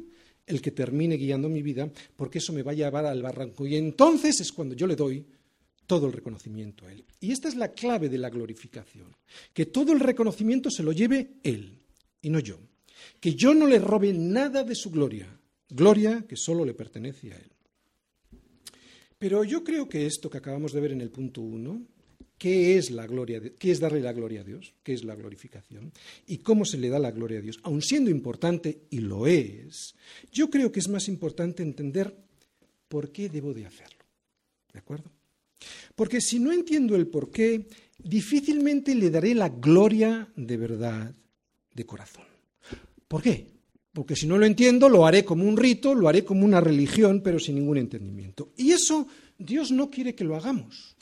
[0.47, 3.67] el que termine guiando mi vida, porque eso me va a llevar al barranco.
[3.67, 5.25] Y entonces es cuando yo le doy
[5.87, 7.05] todo el reconocimiento a Él.
[7.21, 9.15] Y esta es la clave de la glorificación,
[9.53, 11.81] que todo el reconocimiento se lo lleve Él
[12.23, 12.59] y no yo,
[13.19, 15.27] que yo no le robe nada de su gloria,
[15.69, 17.51] gloria que solo le pertenece a Él.
[19.21, 21.83] Pero yo creo que esto que acabamos de ver en el punto uno,
[22.39, 23.39] ¿qué es la gloria?
[23.59, 24.73] ¿Qué es darle la gloria a Dios?
[24.83, 25.93] ¿Qué es la glorificación?
[26.27, 27.61] ¿Y cómo se le da la gloria a Dios?
[27.63, 29.95] Aun siendo importante, y lo es,
[30.33, 32.17] yo creo que es más importante entender
[32.89, 34.07] por qué debo de hacerlo.
[34.73, 35.13] ¿De acuerdo?
[35.95, 37.67] Porque si no entiendo el por qué,
[37.99, 41.15] difícilmente le daré la gloria de verdad
[41.75, 42.25] de corazón.
[43.07, 43.60] ¿Por qué?
[43.93, 47.23] Porque si no lo entiendo, lo haré como un rito, lo haré como una religión,
[47.23, 48.53] pero sin ningún entendimiento.
[48.57, 50.97] Y eso Dios no quiere que lo hagamos.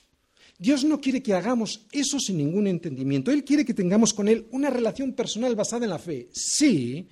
[0.59, 3.31] Dios no quiere que hagamos eso sin ningún entendimiento.
[3.31, 6.29] Él quiere que tengamos con Él una relación personal basada en la fe.
[6.33, 7.09] Sí,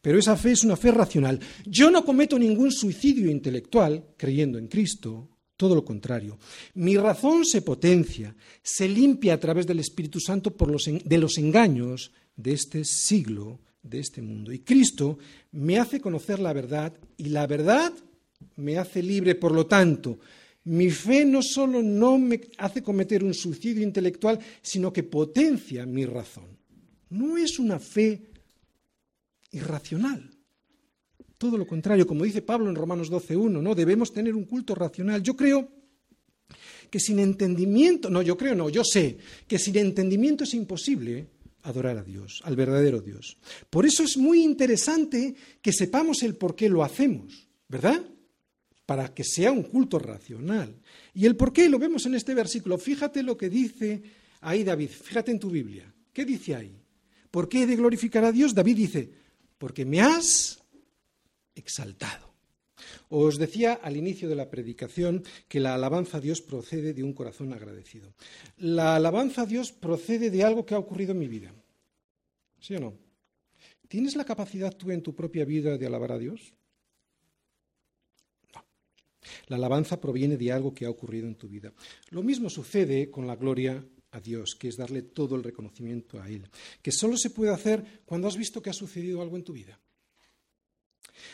[0.00, 1.40] pero esa fe es una fe racional.
[1.66, 6.38] Yo no cometo ningún suicidio intelectual creyendo en Cristo, todo lo contrario.
[6.74, 11.38] Mi razón se potencia, se limpia a través del Espíritu Santo por los, de los
[11.38, 14.52] engaños de este siglo, de este mundo.
[14.52, 15.18] Y Cristo
[15.52, 17.92] me hace conocer la verdad y la verdad
[18.56, 19.36] me hace libre.
[19.36, 20.18] Por lo tanto,
[20.64, 26.06] mi fe no solo no me hace cometer un suicidio intelectual, sino que potencia mi
[26.06, 26.46] razón.
[27.10, 28.22] No es una fe
[29.52, 30.30] irracional.
[31.36, 33.74] Todo lo contrario, como dice Pablo en Romanos 12.1, ¿no?
[33.74, 35.22] Debemos tener un culto racional.
[35.22, 35.68] Yo creo
[36.90, 41.26] que sin entendimiento, no, yo creo no, yo sé que sin entendimiento es imposible
[41.64, 43.36] adorar a Dios, al verdadero Dios.
[43.68, 48.02] Por eso es muy interesante que sepamos el por qué lo hacemos, ¿verdad?
[48.86, 50.74] Para que sea un culto racional.
[51.14, 52.78] Y el por qué lo vemos en este versículo.
[52.78, 54.02] Fíjate lo que dice
[54.42, 55.92] ahí David, fíjate en tu Biblia.
[56.12, 56.80] ¿Qué dice ahí?
[57.30, 58.54] ¿Por qué he de glorificar a Dios?
[58.54, 59.10] David dice,
[59.58, 60.62] porque me has
[61.54, 62.23] exaltado.
[63.08, 67.12] Os decía al inicio de la predicación que la alabanza a Dios procede de un
[67.12, 68.14] corazón agradecido.
[68.56, 71.52] La alabanza a Dios procede de algo que ha ocurrido en mi vida.
[72.60, 72.94] ¿Sí o no?
[73.88, 76.54] ¿Tienes la capacidad tú en tu propia vida de alabar a Dios?
[78.54, 78.64] No.
[79.48, 81.72] La alabanza proviene de algo que ha ocurrido en tu vida.
[82.10, 86.28] Lo mismo sucede con la gloria a Dios, que es darle todo el reconocimiento a
[86.28, 86.48] Él,
[86.80, 89.78] que solo se puede hacer cuando has visto que ha sucedido algo en tu vida.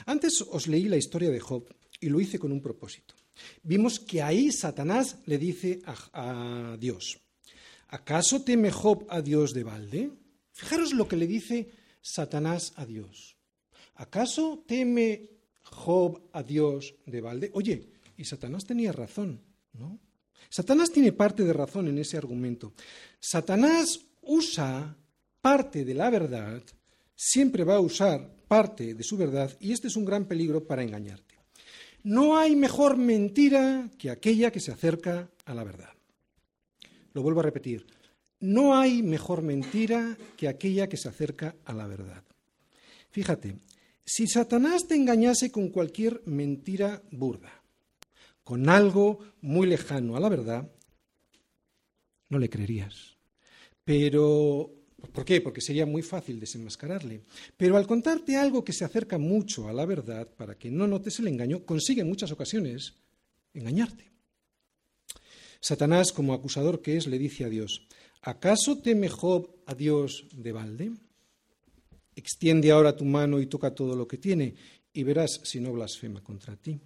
[0.06, 1.64] Antes os leí la historia de Job
[2.00, 3.14] y lo hice con un propósito.
[3.62, 7.18] Vimos que ahí Satanás le dice a, Dios,
[7.88, 10.10] ¿acaso teme Job a Dios de balde?
[10.52, 13.36] Fijaros lo que le dice Satanás a Dios.
[13.94, 15.30] ¿Acaso teme
[15.62, 17.50] Job a Dios de balde?
[17.54, 19.40] Oye, y Satanás tenía razón,
[19.72, 19.98] ¿no?
[20.48, 22.72] Satanás tiene parte de razón en ese argumento.
[23.20, 24.96] Satanás usa
[25.40, 26.62] parte de la verdad,
[27.14, 30.82] siempre va a usar parte de su verdad, y este es un gran peligro para
[30.82, 31.36] engañarte.
[32.02, 35.90] No hay mejor mentira que aquella que se acerca a la verdad.
[37.12, 37.86] Lo vuelvo a repetir.
[38.40, 42.24] No hay mejor mentira que aquella que se acerca a la verdad.
[43.10, 43.54] Fíjate,
[44.04, 47.62] si Satanás te engañase con cualquier mentira burda,
[48.42, 50.68] con algo muy lejano a la verdad,
[52.28, 53.16] no le creerías.
[53.84, 55.40] Pero, ¿por qué?
[55.40, 57.22] Porque sería muy fácil desenmascararle.
[57.56, 61.18] Pero al contarte algo que se acerca mucho a la verdad, para que no notes
[61.18, 62.94] el engaño, consigue en muchas ocasiones
[63.54, 64.10] engañarte.
[65.60, 67.86] Satanás, como acusador que es, le dice a Dios,
[68.22, 70.92] ¿acaso teme Job a Dios de balde?
[72.16, 74.54] Extiende ahora tu mano y toca todo lo que tiene,
[74.92, 76.80] y verás si no blasfema contra ti.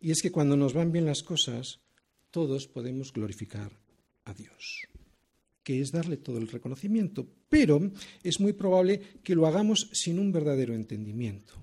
[0.00, 1.80] Y es que cuando nos van bien las cosas,
[2.30, 3.72] todos podemos glorificar
[4.24, 4.86] a Dios,
[5.62, 7.80] que es darle todo el reconocimiento, pero
[8.22, 11.54] es muy probable que lo hagamos sin un verdadero entendimiento.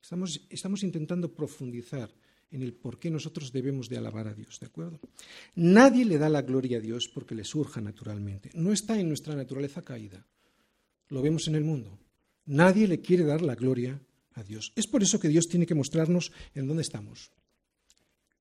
[0.00, 2.12] Estamos, estamos intentando profundizar
[2.50, 5.00] en el por qué nosotros debemos de alabar a Dios, ¿de acuerdo?
[5.54, 8.50] Nadie le da la gloria a Dios porque le surja naturalmente.
[8.54, 10.26] No está en nuestra naturaleza caída.
[11.08, 11.98] Lo vemos en el mundo.
[12.44, 14.00] Nadie le quiere dar la gloria
[14.34, 14.72] a Dios.
[14.76, 17.30] Es por eso que Dios tiene que mostrarnos en dónde estamos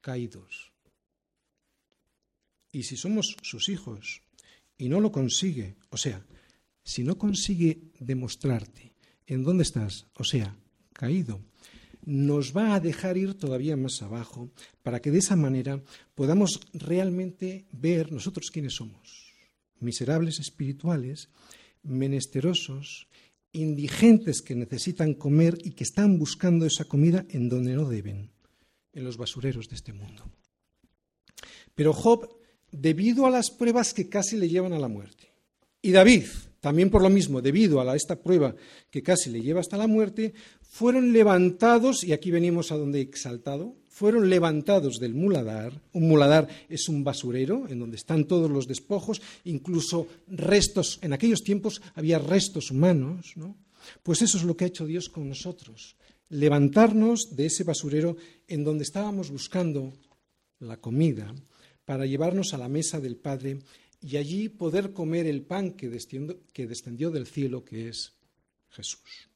[0.02, 0.72] caídos.
[2.72, 4.22] Y si somos sus hijos
[4.82, 6.26] y no lo consigue, o sea,
[6.84, 8.96] si no consigue demostrarte
[9.28, 10.58] en dónde estás, o sea,
[10.92, 11.40] caído,
[12.04, 14.50] nos va a dejar ir todavía más abajo
[14.82, 15.84] para que de esa manera
[16.16, 19.36] podamos realmente ver nosotros quiénes somos.
[19.80, 21.30] Miserables espirituales,
[21.84, 23.08] menesterosos,
[23.52, 28.32] indigentes que necesitan comer y que están buscando esa comida en donde no deben
[28.94, 30.24] en los basureros de este mundo.
[31.76, 32.41] Pero Job,
[32.72, 35.32] debido a las pruebas que casi le llevan a la muerte,
[35.82, 36.26] y David,
[36.60, 38.56] también por lo mismo, debido a esta prueba
[38.92, 43.76] que casi le lleva hasta la muerte, fueron levantados, y aquí venimos a donde exaltado,
[43.90, 45.82] fueron levantados del muladar.
[45.92, 51.44] Un muladar es un basurero en donde están todos los despojos, incluso restos, en aquellos
[51.44, 53.58] tiempos había restos humanos, ¿no?
[54.04, 55.96] Pues eso es lo que ha hecho Dios con nosotros
[56.32, 58.16] levantarnos de ese basurero
[58.48, 59.94] en donde estábamos buscando
[60.60, 61.34] la comida
[61.92, 63.60] para llevarnos a la mesa del Padre
[64.02, 68.14] y allí poder comer el pan que descendió, del cielo, que es
[68.70, 69.28] Jesús.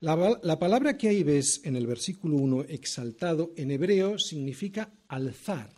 [0.00, 5.70] La, la, palabra que ahí ves en el versículo 1, exaltado, en hebreo significa alzar,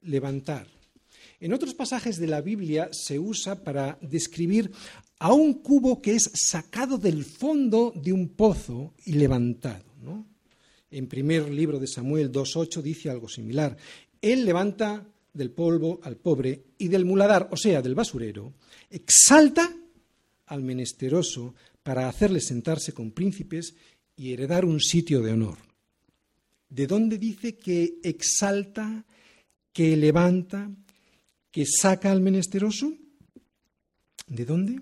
[0.00, 0.66] levantar.
[1.40, 4.72] En otros pasajes de la Biblia se usa para describir
[5.18, 9.84] a un cubo que es sacado del fondo de un pozo y levantado.
[10.90, 13.76] En primer libro de Samuel 2.8 dice algo similar.
[14.22, 18.54] Él levanta del polvo al pobre y del muladar, o sea, del basurero,
[18.90, 19.74] exalta
[20.46, 23.74] al menesteroso para hacerle sentarse con príncipes
[24.16, 25.58] y heredar un sitio de honor.
[26.68, 29.04] ¿De dónde dice que exalta,
[29.72, 30.70] que levanta,
[31.50, 32.92] que saca al menesteroso?
[34.26, 34.80] ¿De dónde?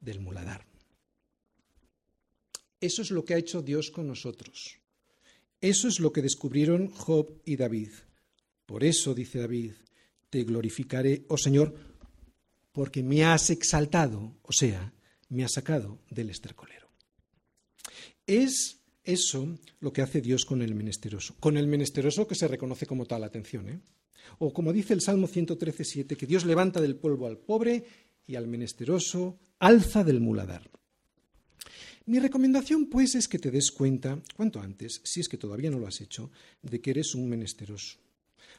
[0.00, 0.66] Del muladar.
[2.80, 4.80] Eso es lo que ha hecho Dios con nosotros.
[5.60, 7.90] Eso es lo que descubrieron Job y David.
[8.66, 9.72] Por eso, dice David,
[10.30, 11.74] te glorificaré, oh Señor,
[12.72, 14.92] porque me has exaltado, o sea,
[15.28, 16.88] me has sacado del estercolero.
[18.26, 21.34] Es eso lo que hace Dios con el menesteroso.
[21.40, 23.68] Con el menesteroso que se reconoce como tal, atención.
[23.68, 23.80] ¿eh?
[24.38, 27.84] O como dice el Salmo 113.7, que Dios levanta del polvo al pobre
[28.26, 30.70] y al menesteroso alza del muladar.
[32.06, 35.78] Mi recomendación, pues, es que te des cuenta, cuanto antes, si es que todavía no
[35.78, 37.98] lo has hecho, de que eres un menesteroso,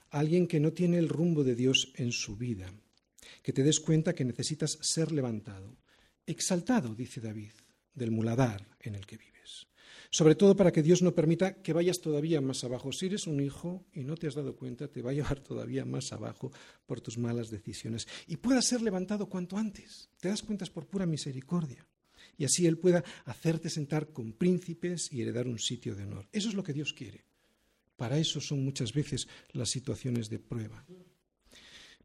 [0.09, 2.73] alguien que no tiene el rumbo de Dios en su vida,
[3.41, 5.77] que te des cuenta que necesitas ser levantado,
[6.25, 7.51] exaltado, dice David,
[7.93, 9.67] del muladar en el que vives.
[10.09, 12.91] Sobre todo para que Dios no permita que vayas todavía más abajo.
[12.91, 15.85] Si eres un hijo y no te has dado cuenta, te va a llevar todavía
[15.85, 16.51] más abajo
[16.85, 18.07] por tus malas decisiones.
[18.27, 20.09] Y pueda ser levantado cuanto antes.
[20.19, 21.83] Te das cuenta por pura misericordia.
[22.37, 26.27] Y así Él pueda hacerte sentar con príncipes y heredar un sitio de honor.
[26.31, 27.25] Eso es lo que Dios quiere.
[27.95, 30.85] Para eso son muchas veces las situaciones de prueba.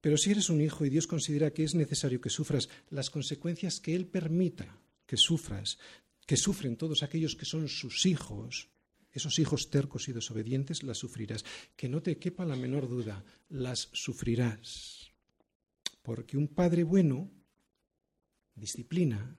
[0.01, 3.80] Pero si eres un hijo y Dios considera que es necesario que sufras las consecuencias
[3.80, 5.78] que Él permita que sufras,
[6.26, 8.68] que sufren todos aquellos que son sus hijos,
[9.11, 11.45] esos hijos tercos y desobedientes, las sufrirás.
[11.74, 15.11] Que no te quepa la menor duda, las sufrirás.
[16.03, 17.30] Porque un padre bueno
[18.55, 19.36] disciplina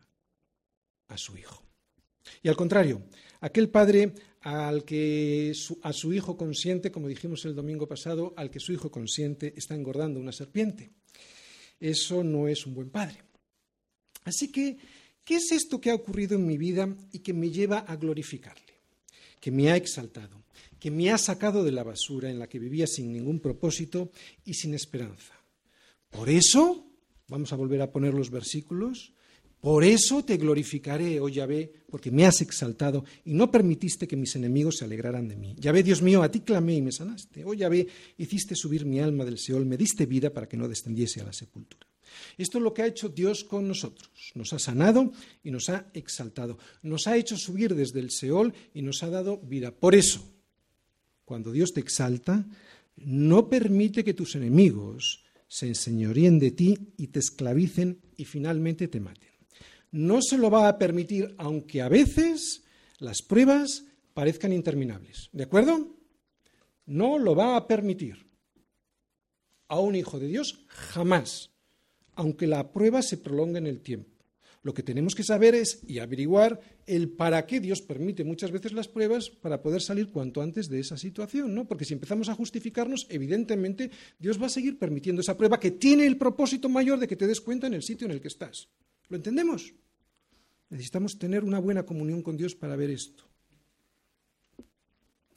[1.07, 1.63] a su hijo.
[2.41, 3.03] Y al contrario,
[3.39, 8.59] aquel padre al que a su hijo consiente, como dijimos el domingo pasado, al que
[8.59, 10.91] su hijo consiente está engordando una serpiente.
[11.79, 13.17] Eso no es un buen padre.
[14.23, 14.77] Así que,
[15.23, 18.61] ¿qué es esto que ha ocurrido en mi vida y que me lleva a glorificarle?
[19.39, 20.43] Que me ha exaltado,
[20.79, 24.11] que me ha sacado de la basura en la que vivía sin ningún propósito
[24.45, 25.33] y sin esperanza.
[26.09, 26.85] Por eso,
[27.27, 29.13] vamos a volver a poner los versículos,
[29.61, 34.35] por eso te glorificaré, oh Yahvé, porque me has exaltado y no permitiste que mis
[34.35, 35.55] enemigos se alegraran de mí.
[35.57, 37.43] Yahvé, Dios mío, a ti clamé y me sanaste.
[37.43, 37.85] Oh Yahvé,
[38.17, 41.33] hiciste subir mi alma del Seol, me diste vida para que no descendiese a la
[41.33, 41.85] sepultura.
[42.37, 44.09] Esto es lo que ha hecho Dios con nosotros.
[44.33, 45.11] Nos ha sanado
[45.43, 46.57] y nos ha exaltado.
[46.81, 49.71] Nos ha hecho subir desde el Seol y nos ha dado vida.
[49.71, 50.25] Por eso,
[51.25, 52.47] cuando Dios te exalta,
[52.95, 59.01] no permite que tus enemigos se enseñoríen de ti y te esclavicen y finalmente te
[59.01, 59.28] maten
[59.91, 62.63] no se lo va a permitir, aunque a veces
[62.99, 65.29] las pruebas parezcan interminables.
[65.31, 65.95] ¿De acuerdo?
[66.85, 68.27] No lo va a permitir.
[69.67, 71.51] A un hijo de Dios jamás,
[72.15, 74.19] aunque la prueba se prolongue en el tiempo.
[74.61, 78.73] Lo que tenemos que saber es y averiguar el para qué Dios permite muchas veces
[78.73, 81.65] las pruebas para poder salir cuanto antes de esa situación, ¿no?
[81.65, 86.05] Porque si empezamos a justificarnos, evidentemente Dios va a seguir permitiendo esa prueba que tiene
[86.05, 88.67] el propósito mayor de que te des cuenta en el sitio en el que estás.
[89.09, 89.73] ¿Lo entendemos?
[90.69, 93.25] Necesitamos tener una buena comunión con Dios para ver esto.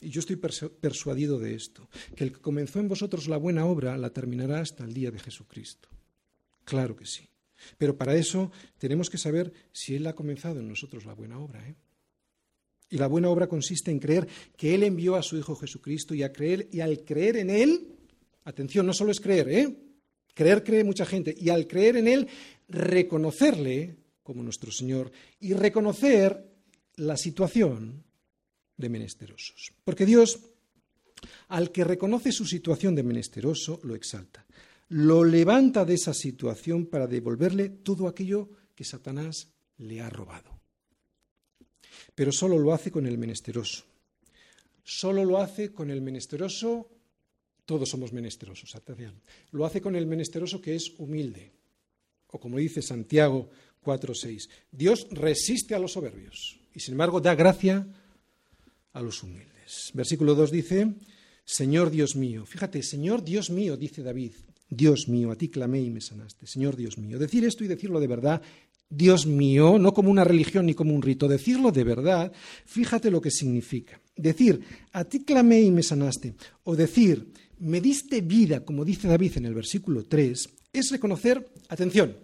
[0.01, 3.97] Y yo estoy persuadido de esto, que el que comenzó en vosotros la buena obra
[3.97, 5.89] la terminará hasta el día de Jesucristo.
[6.65, 7.29] Claro que sí.
[7.79, 11.67] Pero para eso tenemos que saber si Él ha comenzado en nosotros la buena obra.
[11.67, 11.77] ¿eh?
[12.91, 16.25] Y la buena obra consiste en creer que Él envió a su Hijo Jesucristo y
[16.25, 17.97] a creer, y al creer en Él,
[18.45, 19.77] atención, no solo es creer, ¿eh?
[20.35, 22.29] Creer cree mucha gente, y al creer en Él,
[22.69, 25.11] reconocerle como nuestro Señor
[25.41, 26.47] y reconocer
[26.97, 28.05] la situación
[28.77, 29.73] de menesterosos.
[29.85, 30.41] Porque Dios,
[31.49, 34.47] al que reconoce su situación de menesteroso, lo exalta.
[34.89, 40.59] Lo levanta de esa situación para devolverle todo aquello que Satanás le ha robado.
[42.15, 43.85] Pero solo lo hace con el menesteroso.
[44.85, 46.91] Solo lo hace con el menesteroso,
[47.65, 48.77] todos somos menesterosos.
[49.51, 51.53] Lo hace con el menesteroso que es humilde.
[52.29, 53.51] O como dice Santiago
[53.85, 54.49] 4.6.
[54.71, 57.87] Dios resiste a los soberbios y sin embargo da gracia
[58.93, 59.91] a los humildes.
[59.95, 60.95] Versículo 2 dice,
[61.45, 64.33] Señor Dios mío, fíjate, Señor Dios mío, dice David,
[64.69, 67.19] Dios mío, a ti clamé y me sanaste, Señor Dios mío.
[67.19, 68.41] Decir esto y decirlo de verdad,
[68.89, 72.33] Dios mío, no como una religión ni como un rito, decirlo de verdad,
[72.67, 74.01] fíjate lo que significa.
[74.17, 74.61] Decir,
[74.93, 76.35] a ti clamé y me sanaste,
[76.65, 77.33] o decir,
[77.63, 82.17] me diste vida, como dice David en el versículo 3, es reconocer, atención,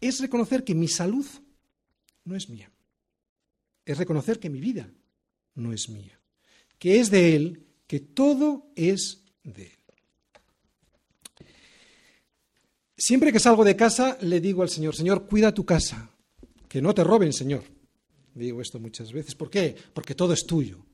[0.00, 1.24] es reconocer que mi salud
[2.24, 2.70] no es mía.
[3.84, 4.90] Es reconocer que mi vida
[5.54, 6.18] no es mía.
[6.78, 9.72] Que es de Él, que todo es de Él.
[12.96, 16.10] Siempre que salgo de casa le digo al Señor, Señor, cuida tu casa,
[16.68, 17.62] que no te roben, Señor.
[18.34, 19.36] Digo esto muchas veces.
[19.36, 19.76] ¿Por qué?
[19.94, 20.87] Porque todo es tuyo.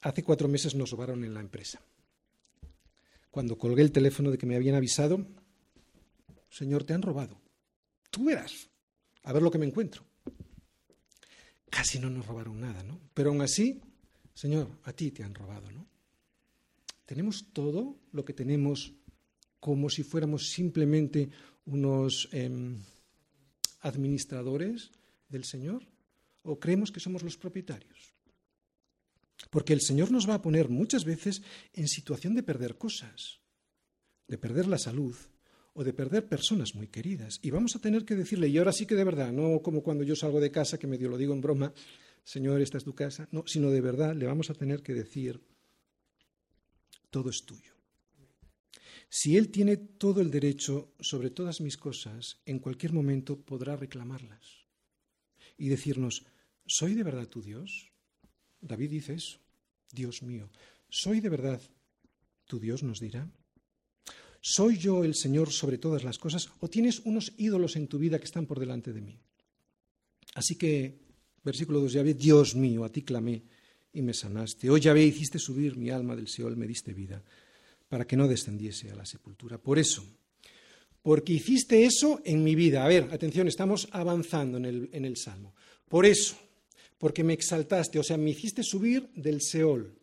[0.00, 1.80] Hace cuatro meses nos robaron en la empresa.
[3.30, 5.26] Cuando colgué el teléfono de que me habían avisado,
[6.50, 7.40] Señor, te han robado.
[8.10, 8.68] Tú verás,
[9.24, 10.04] a ver lo que me encuentro.
[11.70, 13.00] Casi no nos robaron nada, ¿no?
[13.12, 13.80] Pero aún así,
[14.34, 15.86] Señor, a ti te han robado, ¿no?
[17.04, 18.92] Tenemos todo lo que tenemos
[19.60, 21.30] como si fuéramos simplemente
[21.66, 22.78] unos em,
[23.80, 24.90] administradores
[25.28, 25.86] del Señor
[26.42, 28.14] o creemos que somos los propietarios.
[29.50, 33.40] Porque el Señor nos va a poner muchas veces en situación de perder cosas,
[34.26, 35.16] de perder la salud,
[35.78, 37.38] o de perder personas muy queridas.
[37.40, 40.02] Y vamos a tener que decirle, y ahora sí que de verdad, no como cuando
[40.02, 41.72] yo salgo de casa, que medio lo digo en broma,
[42.24, 45.40] Señor, esta es tu casa, no, sino de verdad le vamos a tener que decir,
[47.10, 47.74] todo es tuyo.
[49.08, 54.66] Si Él tiene todo el derecho sobre todas mis cosas, en cualquier momento podrá reclamarlas
[55.56, 56.26] y decirnos,
[56.66, 57.92] ¿soy de verdad tu Dios?
[58.60, 59.38] David dice eso,
[59.92, 60.48] Dios mío,
[60.88, 61.60] ¿soy de verdad
[62.46, 62.82] tu Dios?
[62.82, 63.28] nos dirá.
[64.40, 68.18] ¿Soy yo el Señor sobre todas las cosas o tienes unos ídolos en tu vida
[68.18, 69.18] que están por delante de mí?
[70.34, 71.00] Así que,
[71.42, 73.42] versículo 2, ve, Dios mío, a ti clamé
[73.92, 74.70] y me sanaste.
[74.70, 77.22] Hoy ve, hiciste subir mi alma del Seol, me diste vida,
[77.88, 79.58] para que no descendiese a la sepultura.
[79.58, 80.04] Por eso,
[81.02, 82.84] porque hiciste eso en mi vida.
[82.84, 85.54] A ver, atención, estamos avanzando en el, en el Salmo.
[85.88, 86.36] Por eso,
[86.98, 89.94] porque me exaltaste, o sea, me hiciste subir del Seol.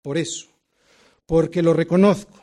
[0.00, 0.46] Por eso,
[1.26, 2.42] porque lo reconozco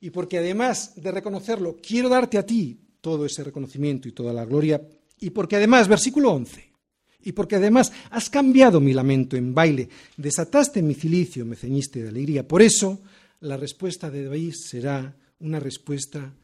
[0.00, 4.44] y porque además de reconocerlo, quiero darte a ti todo ese reconocimiento y toda la
[4.44, 4.80] gloria,
[5.20, 6.72] y porque además, versículo 11,
[7.22, 12.08] y porque además has cambiado mi lamento en baile, desataste mi cilicio, me ceñiste de
[12.08, 12.46] alegría.
[12.46, 13.00] Por eso,
[13.40, 16.34] la respuesta de David será una respuesta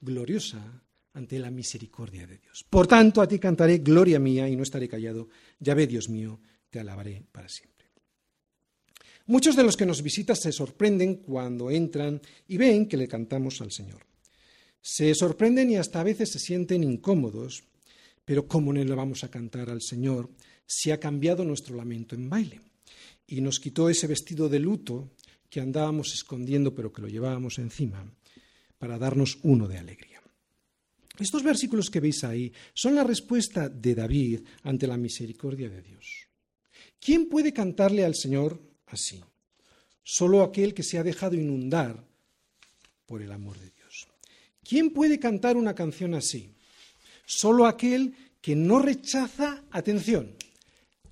[0.00, 0.83] gloriosa
[1.14, 2.64] ante la misericordia de Dios.
[2.68, 5.28] Por tanto, a ti cantaré gloria mía y no estaré callado.
[5.58, 6.40] Ya ve, Dios mío,
[6.70, 7.74] te alabaré para siempre.
[9.26, 13.60] Muchos de los que nos visitan se sorprenden cuando entran y ven que le cantamos
[13.62, 14.04] al Señor.
[14.82, 17.64] Se sorprenden y hasta a veces se sienten incómodos,
[18.24, 20.28] pero ¿cómo no le vamos a cantar al Señor
[20.66, 22.60] si ha cambiado nuestro lamento en baile?
[23.26, 25.10] Y nos quitó ese vestido de luto
[25.48, 28.04] que andábamos escondiendo pero que lo llevábamos encima
[28.76, 30.13] para darnos uno de alegría.
[31.18, 36.28] Estos versículos que veis ahí son la respuesta de David ante la misericordia de Dios.
[36.98, 38.60] ¿Quién puede cantarle al Señor
[38.94, 39.22] así.
[40.02, 42.04] Solo aquel que se ha dejado inundar
[43.06, 44.08] por el amor de Dios.
[44.62, 46.50] ¿Quién puede cantar una canción así?
[47.26, 50.34] Solo aquel que no rechaza, atención,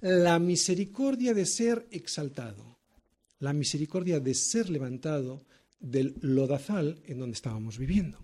[0.01, 2.79] la misericordia de ser exaltado,
[3.39, 5.45] la misericordia de ser levantado
[5.81, 8.22] del lodazal en donde estábamos viviendo.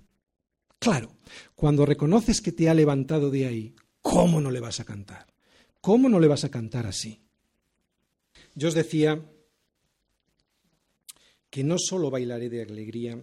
[0.79, 1.17] Claro,
[1.55, 5.27] cuando reconoces que te ha levantado de ahí, ¿cómo no le vas a cantar?
[5.81, 7.21] ¿Cómo no le vas a cantar así?
[8.55, 9.25] Yo os decía
[11.51, 13.23] que no solo bailaré de alegría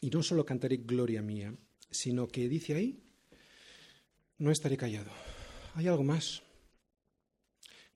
[0.00, 1.54] y no solo cantaré gloria mía,
[1.90, 3.02] sino que dice ahí,
[4.38, 5.10] no estaré callado.
[5.74, 6.42] Hay algo más.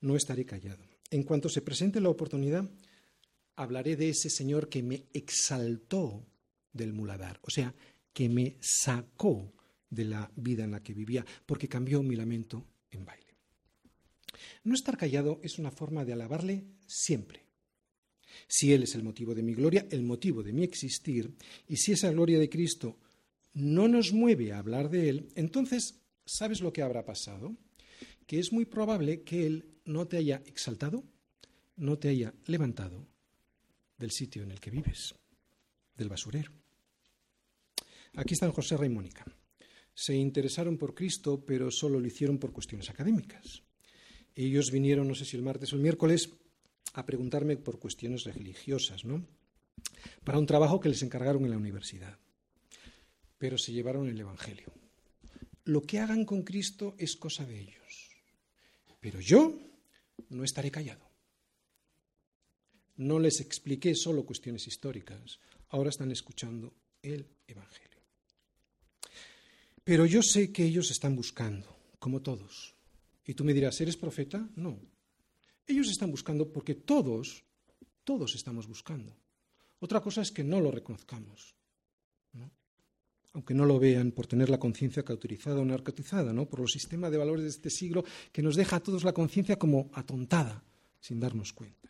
[0.01, 0.83] No estaré callado.
[1.11, 2.69] En cuanto se presente la oportunidad,
[3.55, 6.25] hablaré de ese Señor que me exaltó
[6.71, 7.73] del muladar, o sea,
[8.13, 9.53] que me sacó
[9.89, 13.35] de la vida en la que vivía, porque cambió mi lamento en baile.
[14.63, 17.45] No estar callado es una forma de alabarle siempre,
[18.47, 21.33] si Él es el motivo de mi gloria, el motivo de mi existir,
[21.67, 22.97] y si esa gloria de Cristo
[23.53, 27.55] no nos mueve a hablar de Él, entonces, ¿sabes lo que habrá pasado?
[28.25, 31.03] Que es muy probable que Él no te haya exaltado,
[31.75, 33.07] no te haya levantado
[33.97, 35.15] del sitio en el que vives,
[35.95, 36.51] del basurero.
[38.15, 39.25] Aquí están José Rey y Mónica.
[39.93, 43.63] Se interesaron por Cristo, pero solo lo hicieron por cuestiones académicas.
[44.35, 46.29] Ellos vinieron, no sé si el martes o el miércoles,
[46.93, 49.25] a preguntarme por cuestiones religiosas, ¿no?
[50.23, 52.17] Para un trabajo que les encargaron en la universidad.
[53.37, 54.71] Pero se llevaron el Evangelio.
[55.65, 58.09] Lo que hagan con Cristo es cosa de ellos.
[58.99, 59.57] Pero yo
[60.29, 61.09] no estaré callado.
[62.97, 65.39] No les expliqué solo cuestiones históricas.
[65.69, 67.88] Ahora están escuchando el Evangelio.
[69.89, 71.65] Pero yo sé que ellos están buscando,
[71.97, 72.75] como todos.
[73.25, 74.47] Y tú me dirás, ¿eres profeta?
[74.55, 74.79] No,
[75.65, 77.43] ellos están buscando porque todos,
[78.03, 79.17] todos estamos buscando.
[79.79, 81.55] Otra cosa es que no lo reconozcamos,
[83.33, 86.47] aunque no lo vean por tener la conciencia cauterizada o narcotizada, ¿no?
[86.47, 89.57] por los sistemas de valores de este siglo que nos deja a todos la conciencia
[89.57, 90.63] como atontada,
[90.99, 91.89] sin darnos cuenta.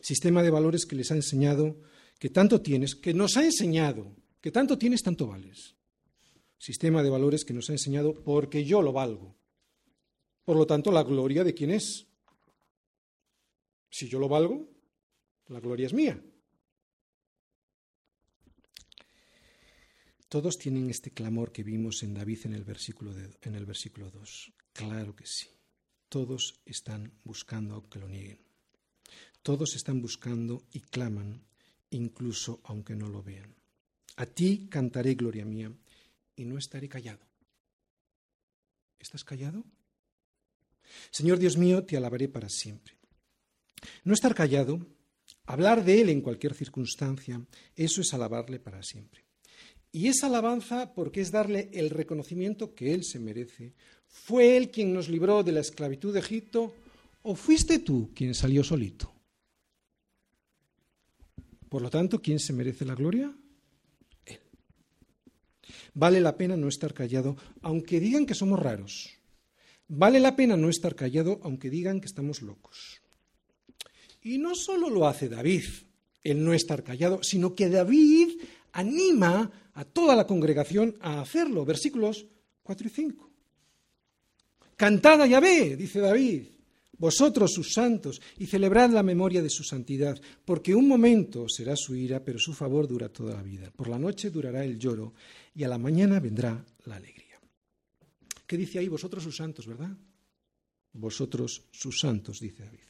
[0.00, 1.82] Sistema de valores que les ha enseñado
[2.18, 5.74] que tanto tienes, que nos ha enseñado que tanto tienes, tanto vales.
[6.58, 9.36] Sistema de valores que nos ha enseñado porque yo lo valgo.
[10.44, 12.06] Por lo tanto, la gloria de quién es,
[13.90, 14.68] si yo lo valgo,
[15.46, 16.22] la gloria es mía.
[20.28, 24.52] Todos tienen este clamor que vimos en David en el versículo, en el versículo 2.
[24.72, 25.46] Claro que sí.
[26.08, 28.40] Todos están buscando aunque lo nieguen.
[29.42, 31.44] Todos están buscando y claman,
[31.90, 33.54] incluso aunque no lo vean.
[34.16, 35.72] A ti cantaré gloria mía
[36.36, 37.26] y no estaré callado.
[38.98, 39.64] ¿Estás callado?
[41.10, 42.94] Señor Dios mío, te alabaré para siempre.
[44.04, 44.86] No estar callado,
[45.46, 47.44] hablar de Él en cualquier circunstancia,
[47.76, 49.24] eso es alabarle para siempre.
[49.92, 53.74] Y esa alabanza porque es darle el reconocimiento que Él se merece.
[54.08, 56.74] ¿Fue Él quien nos libró de la esclavitud de Egipto
[57.22, 59.12] o fuiste tú quien salió solito?
[61.68, 63.32] Por lo tanto, ¿quién se merece la gloria?
[65.94, 69.10] Vale la pena no estar callado, aunque digan que somos raros.
[69.88, 73.00] Vale la pena no estar callado aunque digan que estamos locos.
[74.22, 75.64] Y no solo lo hace David,
[76.22, 78.40] el no estar callado, sino que David
[78.72, 81.64] anima a toda la congregación a hacerlo.
[81.64, 82.26] Versículos
[82.62, 83.30] 4 y 5.
[84.76, 86.46] Cantad a Yahvé, dice David,
[87.04, 91.94] vosotros sus santos, y celebrad la memoria de su santidad, porque un momento será su
[91.94, 93.70] ira, pero su favor dura toda la vida.
[93.70, 95.12] Por la noche durará el lloro,
[95.54, 97.38] y a la mañana vendrá la alegría.
[98.46, 98.88] ¿Qué dice ahí?
[98.88, 99.94] Vosotros sus santos, ¿verdad?
[100.94, 102.88] Vosotros sus santos, dice David.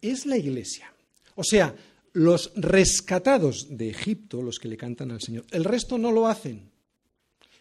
[0.00, 0.92] Es la iglesia.
[1.36, 1.72] O sea,
[2.14, 5.46] los rescatados de Egipto los que le cantan al Señor.
[5.52, 6.72] El resto no lo hacen.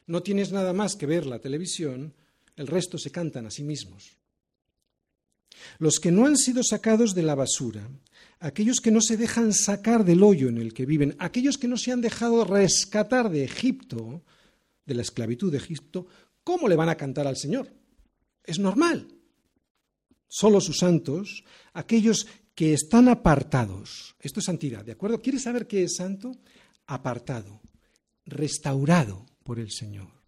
[0.08, 2.16] No tienes nada más que ver la televisión,
[2.56, 4.18] el resto se cantan a sí mismos.
[5.80, 7.90] Los que no han sido sacados de la basura,
[8.40, 11.78] aquellos que no se dejan sacar del hoyo en el que viven, aquellos que no
[11.78, 14.24] se han dejado rescatar de Egipto,
[14.86, 16.08] de la esclavitud de Egipto,
[16.44, 17.74] ¿cómo le van a cantar al Señor?
[18.44, 19.08] Es normal.
[20.28, 21.44] Solo sus santos,
[21.74, 24.16] aquellos que están apartados.
[24.20, 25.22] Esto es santidad, ¿de acuerdo?
[25.22, 26.32] ¿Quieres saber qué es santo?
[26.88, 27.62] Apartado,
[28.26, 30.25] restaurado por el Señor.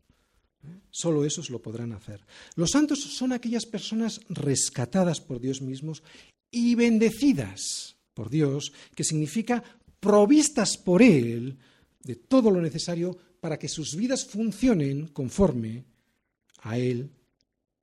[0.90, 2.26] Solo esos lo podrán hacer.
[2.56, 6.04] Los santos son aquellas personas rescatadas por Dios mismos
[6.52, 9.64] y bendecidas por Dios, que significa
[10.00, 11.58] provistas por Él
[12.04, 15.84] de todo lo necesario para que sus vidas funcionen conforme
[16.62, 17.12] a Él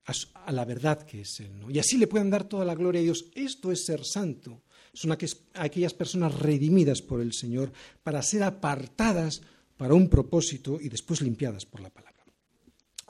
[0.06, 1.52] a, la verdad que es Él.
[1.70, 3.26] Y así le puedan dar toda la gloria a Dios.
[3.34, 4.62] Esto es ser santo.
[4.92, 7.72] Son aquellas personas redimidas por el Señor
[8.02, 9.42] para ser apartadas
[9.76, 12.13] para un propósito y después limpiadas por la palabra.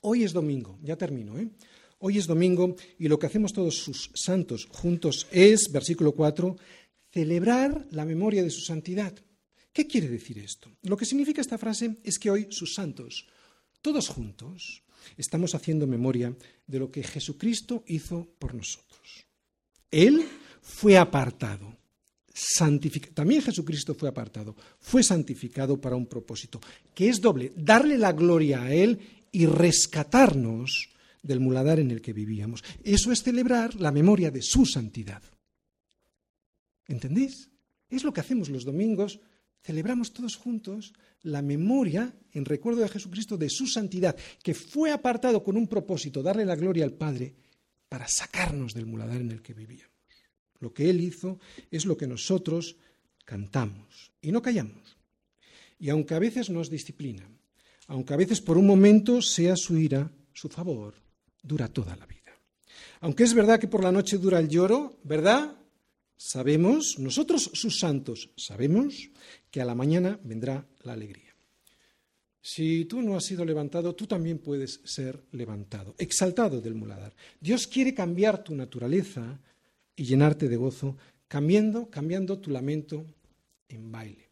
[0.07, 1.39] Hoy es domingo, ya termino.
[1.39, 1.49] ¿eh?
[2.01, 6.57] Hoy es domingo y lo que hacemos todos sus santos juntos es, versículo 4,
[7.11, 9.15] celebrar la memoria de su santidad.
[9.73, 10.71] ¿Qué quiere decir esto?
[10.83, 13.27] Lo que significa esta frase es que hoy sus santos,
[13.81, 14.83] todos juntos,
[15.17, 16.37] estamos haciendo memoria
[16.67, 19.25] de lo que Jesucristo hizo por nosotros.
[19.91, 20.23] Él
[20.61, 21.79] fue apartado,
[23.15, 26.61] también Jesucristo fue apartado, fue santificado para un propósito,
[26.95, 28.99] que es doble, darle la gloria a Él
[29.35, 30.91] y rescatarnos
[31.23, 32.63] del muladar en el que vivíamos.
[32.85, 35.23] Eso es celebrar la memoria de su santidad.
[36.87, 37.51] ¿Entendéis?
[37.89, 39.19] Es lo que hacemos los domingos
[39.61, 45.43] celebramos todos juntos la memoria en recuerdo de Jesucristo de su santidad, que fue apartado
[45.43, 47.35] con un propósito, darle la gloria al Padre,
[47.89, 49.91] para sacarnos del muladar en el que vivíamos.
[50.61, 52.77] Lo que Él hizo es lo que nosotros
[53.25, 54.97] cantamos y no callamos.
[55.79, 57.27] Y aunque a veces nos disciplina,
[57.89, 60.95] aunque a veces por un momento sea su ira, su favor
[61.43, 62.21] dura toda la vida.
[63.01, 65.57] Aunque es verdad que por la noche dura el lloro, ¿verdad?
[66.17, 69.11] Sabemos, nosotros sus santos, sabemos
[69.51, 71.35] que a la mañana vendrá la alegría.
[72.41, 77.15] Si tú no has sido levantado, tú también puedes ser levantado, exaltado del muladar.
[77.41, 79.41] Dios quiere cambiar tu naturaleza
[79.97, 83.07] y llenarte de gozo, cambiando, cambiando tu lamento
[83.69, 84.29] en baile.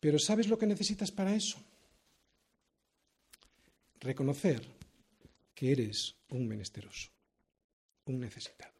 [0.00, 1.58] Pero ¿sabes lo que necesitas para eso?
[4.00, 4.62] Reconocer
[5.54, 7.10] que eres un menesteroso,
[8.04, 8.77] un necesitado.